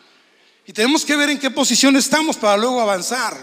[0.66, 3.36] Y tenemos que ver en qué posición estamos para luego avanzar.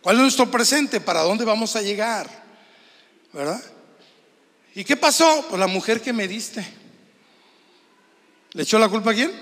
[0.00, 1.00] ¿Cuál es nuestro presente?
[1.00, 2.30] ¿Para dónde vamos a llegar?
[3.32, 3.60] ¿Verdad?
[4.76, 5.44] ¿Y qué pasó?
[5.48, 6.64] Pues la mujer que me diste.
[8.52, 9.32] ¿Le echó la culpa a quién?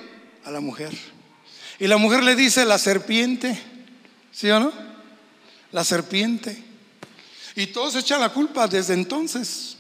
[0.47, 0.97] A la mujer.
[1.79, 3.63] Y la mujer le dice, la serpiente.
[4.33, 4.73] ¿Sí o no?
[5.73, 6.65] La serpiente.
[7.55, 9.76] Y todos echan la culpa desde entonces.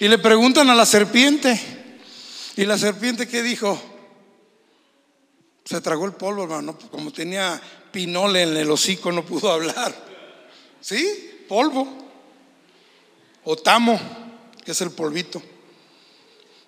[0.00, 1.60] Y le preguntan a la serpiente.
[2.56, 3.80] Y la serpiente que dijo,
[5.64, 6.76] se tragó el polvo, hermano.
[6.90, 7.60] Como tenía
[7.92, 9.94] pinole en el hocico, no pudo hablar.
[10.80, 11.44] ¿Sí?
[11.48, 11.86] Polvo.
[13.44, 14.00] O tamo,
[14.64, 15.42] que es el polvito.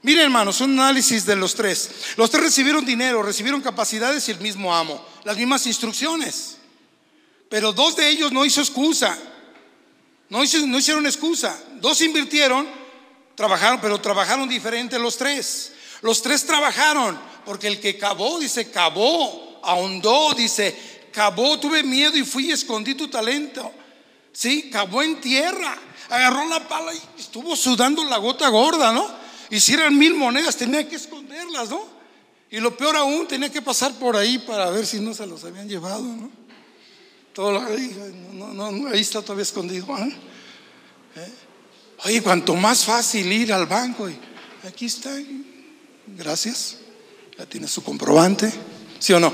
[0.02, 1.90] Miren, hermanos, un análisis de los tres.
[2.16, 6.56] Los tres recibieron dinero, recibieron capacidades y el mismo amo, las mismas instrucciones.
[7.48, 9.18] Pero dos de ellos no hizo excusa.
[10.28, 11.62] No, hicieron excusa.
[11.80, 12.66] Dos invirtieron,
[13.42, 15.72] trabajaron, pero trabajaron diferente los tres.
[16.00, 22.24] Los tres trabajaron, porque el que cavó, dice, cavó, ahondó, dice, cavó, tuve miedo y
[22.24, 23.72] fui y escondí tu talento.
[24.32, 25.76] Sí, cavó en tierra,
[26.08, 29.10] agarró la pala y estuvo sudando la gota gorda, ¿no?
[29.50, 31.84] Y si eran mil monedas, tenía que esconderlas, ¿no?
[32.48, 35.42] Y lo peor aún, tenía que pasar por ahí para ver si no se los
[35.42, 36.30] habían llevado, ¿no?
[37.32, 39.84] Todo ahí, no, ahí está todavía escondido.
[39.98, 40.16] ¿eh?
[41.16, 41.32] ¿Eh?
[42.04, 44.18] Oye, cuanto más fácil ir al banco, y
[44.66, 45.10] aquí está,
[46.06, 46.78] gracias,
[47.38, 48.52] ya tiene su comprobante,
[48.98, 49.32] ¿sí o no?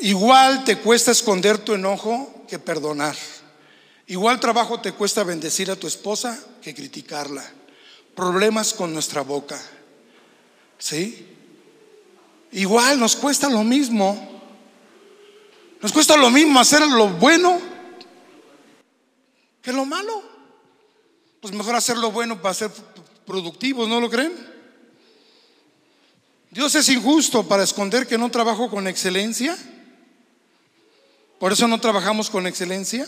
[0.00, 3.16] Igual te cuesta esconder tu enojo que perdonar.
[4.06, 7.44] Igual trabajo te cuesta bendecir a tu esposa que criticarla.
[8.14, 9.60] Problemas con nuestra boca.
[10.78, 11.26] ¿Sí?
[12.52, 14.37] Igual nos cuesta lo mismo.
[15.80, 17.60] Nos cuesta lo mismo hacer lo bueno
[19.62, 20.22] que lo malo.
[21.40, 22.70] Pues mejor hacer lo bueno para ser
[23.24, 24.32] productivos, ¿no lo creen?
[26.50, 29.56] Dios es injusto para esconder que no trabajo con excelencia.
[31.38, 33.06] Por eso no trabajamos con excelencia.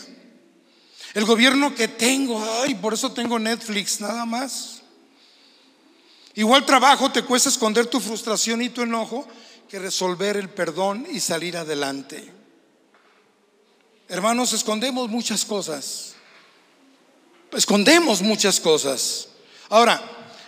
[1.13, 4.81] El gobierno que tengo, ay, por eso tengo Netflix, nada más.
[6.35, 9.27] Igual trabajo te cuesta esconder tu frustración y tu enojo
[9.67, 12.40] que resolver el perdón y salir adelante.
[14.11, 16.15] Hermanos, escondemos muchas cosas.
[17.53, 19.29] Escondemos muchas cosas.
[19.69, 20.01] Ahora,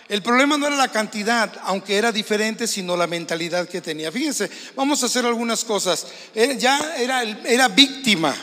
[0.06, 4.12] el problema no era la cantidad, aunque era diferente, sino la mentalidad que tenía.
[4.12, 6.06] Fíjense, vamos a hacer algunas cosas.
[6.34, 8.36] Eh, ya era, era víctima.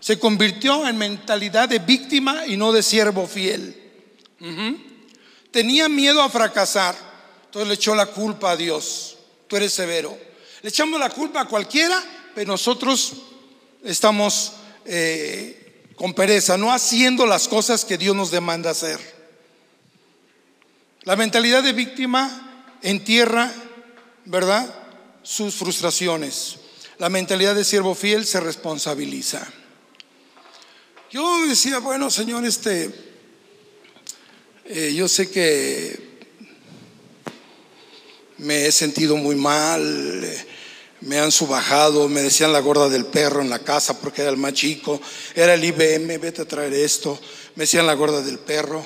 [0.00, 3.80] Se convirtió en mentalidad de víctima y no de siervo fiel.
[5.52, 6.96] Tenía miedo a fracasar,
[7.44, 9.18] entonces le echó la culpa a Dios.
[9.46, 10.18] Tú eres severo.
[10.62, 12.02] Le echamos la culpa a cualquiera,
[12.34, 13.27] pero nosotros
[13.84, 14.54] estamos
[14.84, 18.98] eh, con pereza, no haciendo las cosas que Dios nos demanda hacer.
[21.02, 23.52] La mentalidad de víctima entierra,
[24.24, 24.74] ¿verdad?
[25.22, 26.56] Sus frustraciones.
[26.98, 29.46] La mentalidad de siervo fiel se responsabiliza.
[31.10, 32.90] Yo decía, bueno, Señor, este,
[34.66, 36.08] eh, yo sé que
[38.38, 40.46] me he sentido muy mal,
[41.00, 44.36] me han subajado, me decían la gorda del perro en la casa porque era el
[44.36, 45.00] más chico,
[45.34, 47.18] era el IBM, vete a traer esto,
[47.54, 48.84] me decían la gorda del perro.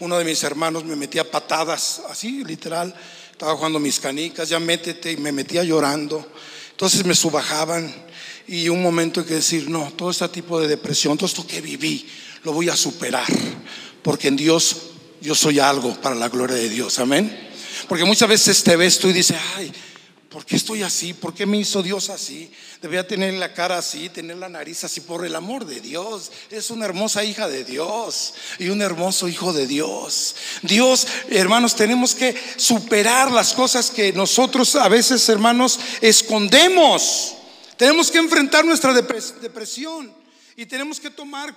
[0.00, 2.94] Uno de mis hermanos me metía patadas, así literal,
[3.32, 6.26] estaba jugando mis canicas, ya métete y me metía llorando.
[6.70, 7.92] Entonces me subajaban
[8.46, 11.60] y un momento hay que decir, no, todo este tipo de depresión, todo esto que
[11.60, 12.08] viví,
[12.44, 13.26] lo voy a superar,
[14.02, 14.76] porque en Dios
[15.20, 17.46] yo soy algo para la gloria de Dios, amén.
[17.88, 19.72] Porque muchas veces te ves tú y dices, ay,
[20.28, 21.14] ¿por qué estoy así?
[21.14, 22.50] ¿Por qué me hizo Dios así?
[22.82, 26.30] Debía tener la cara así, tener la nariz así, por el amor de Dios.
[26.50, 30.36] Es una hermosa hija de Dios y un hermoso hijo de Dios.
[30.62, 37.34] Dios, hermanos, tenemos que superar las cosas que nosotros a veces, hermanos, escondemos.
[37.76, 40.12] Tenemos que enfrentar nuestra depresión
[40.56, 41.54] y tenemos que tomar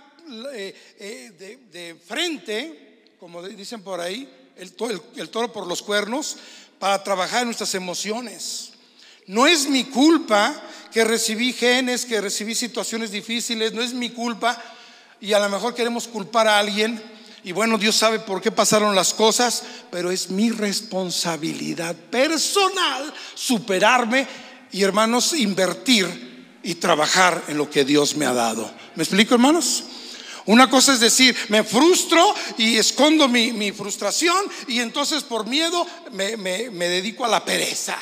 [0.54, 4.74] eh, eh, de, frente, como dicen por ahí, el,
[5.18, 6.38] el toro por los cuernos
[6.82, 8.72] para trabajar en nuestras emociones.
[9.28, 10.60] No es mi culpa
[10.92, 14.60] que recibí genes, que recibí situaciones difíciles, no es mi culpa
[15.22, 17.00] y a lo mejor queremos culpar a alguien
[17.44, 19.62] y bueno, Dios sabe por qué pasaron las cosas,
[19.92, 24.28] pero es mi responsabilidad personal superarme
[24.72, 28.72] y hermanos, invertir y trabajar en lo que Dios me ha dado.
[28.96, 29.84] ¿Me explico, hermanos?
[30.46, 36.36] Una cosa es decir, me frustro y escondo mi, frustración y entonces por miedo me,
[36.70, 37.98] dedico a la pereza.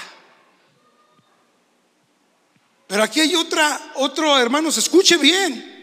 [2.88, 5.78] Pero aquí hay otra, otro, hermanos, escuche bien.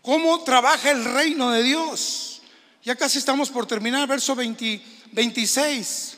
[0.00, 2.40] ¿Cómo trabaja el reino de Dios?
[2.84, 6.16] Ya casi estamos por terminar, verso 26.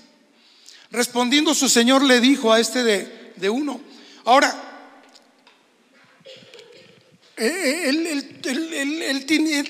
[0.92, 2.84] Respondiendo su Señor le dijo a este
[3.34, 3.80] de uno.
[4.24, 4.69] Ahora,
[7.40, 8.40] él,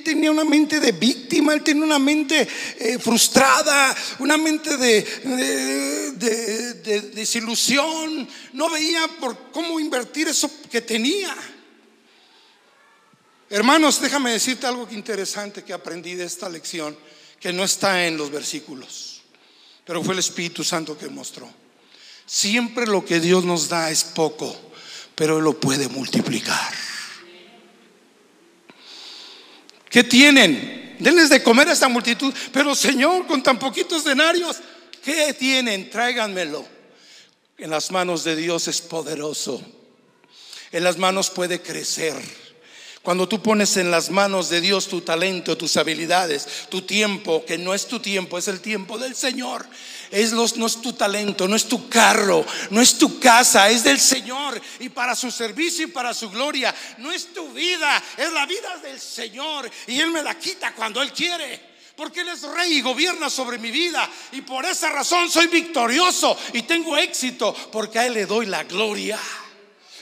[0.05, 2.49] tenía, una mente de víctima, él tenía una mente
[2.79, 5.03] eh, frustrada, una mente de,
[6.17, 8.29] de, desilusión.
[8.55, 11.37] No veía por cómo invertir eso que tenía.
[13.49, 16.97] Hermanos, déjame decirte algo interesante que aprendí de esta lección,
[17.39, 19.23] que no está en los versículos,
[19.85, 21.49] pero fue el Espíritu Santo que mostró.
[22.27, 24.57] Siempre lo que Dios nos da es poco,
[25.15, 26.90] pero Él lo puede multiplicar.
[29.91, 30.97] ¿Qué tienen?
[31.01, 32.33] Denles de comer a esta multitud.
[32.53, 34.59] Pero Señor, con tan poquitos denarios,
[35.03, 35.91] ¿qué tienen?
[35.91, 36.65] Tráiganmelo.
[37.59, 39.61] En las manos de Dios es poderoso.
[40.73, 42.15] En las manos puede crecer.
[43.03, 47.59] Cuando tú pones en las manos de Dios tu talento, tus habilidades, tu tiempo, que
[47.59, 49.67] no es tu tiempo, es el tiempo del Señor.
[50.11, 53.85] Es los, no es tu talento, no es tu carro, no es tu casa, es
[53.85, 54.61] del Señor.
[54.81, 58.77] Y para su servicio y para su gloria, no es tu vida, es la vida
[58.83, 59.71] del Señor.
[59.87, 63.59] Y Él me la quita cuando Él quiere porque Él es rey y gobierna sobre
[63.59, 64.09] mi vida.
[64.33, 68.65] Y por esa razón soy victorioso y tengo éxito, porque a Él le doy la
[68.65, 69.19] gloria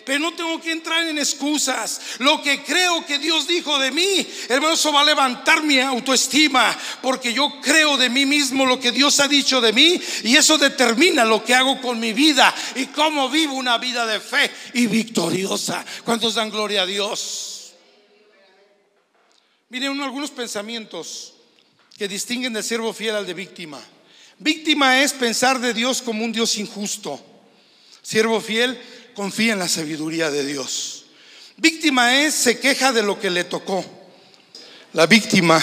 [0.08, 2.00] pero no tengo que entrar en excusas.
[2.20, 6.74] Lo que creo que Dios dijo de mí, hermano, eso va a levantar mi autoestima,
[7.02, 10.56] porque yo creo de mí mismo lo que Dios ha dicho de mí y eso
[10.56, 14.86] determina lo que hago con mi vida y cómo vivo una vida de fe y
[14.86, 15.84] victoriosa.
[16.06, 17.74] ¿Cuántos dan gloria a Dios?
[19.68, 21.34] Miren algunos pensamientos
[21.98, 23.78] que distinguen del siervo fiel al de víctima.
[24.38, 27.22] Víctima es pensar de Dios como un Dios injusto.
[28.00, 28.80] Siervo fiel
[29.18, 31.06] confía en la sabiduría de Dios.
[31.56, 33.84] Víctima es, se queja de lo que le tocó.
[34.92, 35.60] La víctima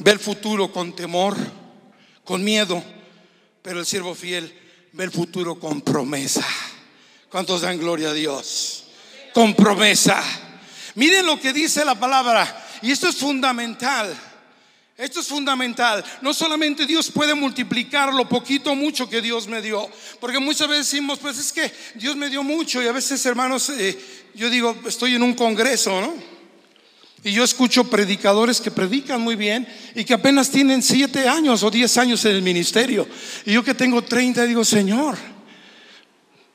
[0.00, 1.36] ve el futuro con temor,
[2.24, 2.82] con miedo,
[3.62, 4.52] pero el siervo fiel
[4.90, 6.44] ve el futuro con promesa.
[7.30, 8.86] ¿Cuántos dan gloria a Dios?
[9.32, 10.20] Con promesa.
[10.96, 14.12] Miren lo que dice la palabra, y esto es fundamental.
[14.98, 16.04] Esto es fundamental.
[16.22, 19.88] No solamente Dios puede multiplicar lo poquito mucho que Dios me dio.
[20.18, 22.82] Porque muchas veces decimos, pues es que Dios me dio mucho.
[22.82, 23.96] Y a veces, hermanos, eh,
[24.34, 26.14] yo digo, estoy en un congreso, ¿no?
[27.22, 31.70] Y yo escucho predicadores que predican muy bien y que apenas tienen siete años o
[31.70, 33.06] diez años en el ministerio.
[33.46, 35.16] Y yo que tengo treinta digo, Señor,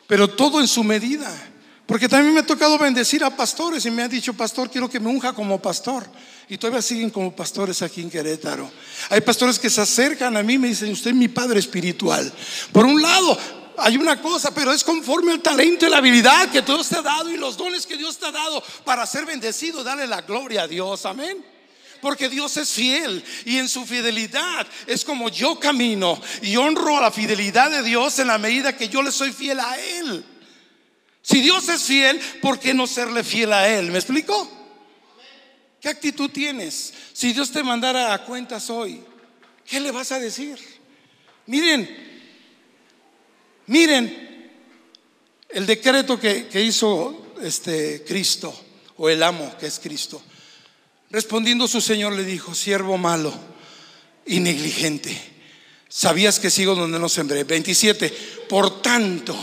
[0.05, 1.52] pero todo en su medida.
[1.85, 4.99] Porque también me ha tocado bendecir a pastores y me ha dicho, pastor, quiero que
[4.99, 6.05] me unja como pastor.
[6.47, 8.71] Y todavía siguen como pastores aquí en Querétaro.
[9.09, 12.31] Hay pastores que se acercan a mí y me dicen, usted es mi padre espiritual.
[12.71, 13.37] Por un lado,
[13.77, 17.01] hay una cosa, pero es conforme al talento y la habilidad que Dios te ha
[17.01, 19.83] dado y los dones que Dios te ha dado para ser bendecido.
[19.83, 21.43] Dale la gloria a Dios, amén.
[22.01, 27.01] Porque Dios es fiel y en su fidelidad es como yo camino y honro a
[27.01, 30.25] la fidelidad de Dios en la medida que yo le soy fiel a Él.
[31.23, 33.91] Si Dios es fiel, ¿por qué no serle fiel a Él?
[33.91, 34.51] ¿Me explico?
[35.79, 36.93] ¿Qué actitud tienes?
[37.13, 39.01] Si Dios te mandara a cuentas hoy,
[39.65, 40.59] ¿qué le vas a decir?
[41.45, 41.89] Miren,
[43.67, 44.51] miren
[45.49, 48.53] el decreto que, hizo este Cristo,
[48.97, 50.21] o el amo que es Cristo.
[51.09, 53.33] Respondiendo su Señor le dijo, siervo malo
[54.25, 55.17] y negligente,
[55.87, 57.45] sabías que sigo donde no sembré.
[57.45, 58.09] 27,
[58.49, 59.35] por tanto,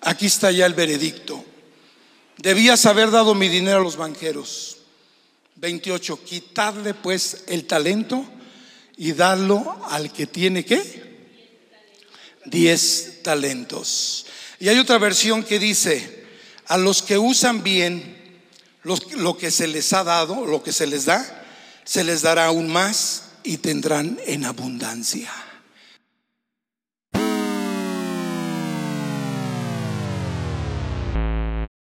[0.00, 1.44] aquí está ya el veredicto.
[2.38, 4.78] Debías haber dado mi dinero a los banqueros
[5.56, 8.24] 28, quitarle pues el talento
[8.96, 11.10] y darlo al que tiene qué?
[12.46, 14.26] 10 talentos.
[14.58, 16.24] Y hay otra versión que dice,
[16.66, 18.40] a los que usan bien
[18.82, 21.46] lo que se les ha dado, lo que se les da,
[21.84, 25.30] se les dará aún más y tendrán en abundancia.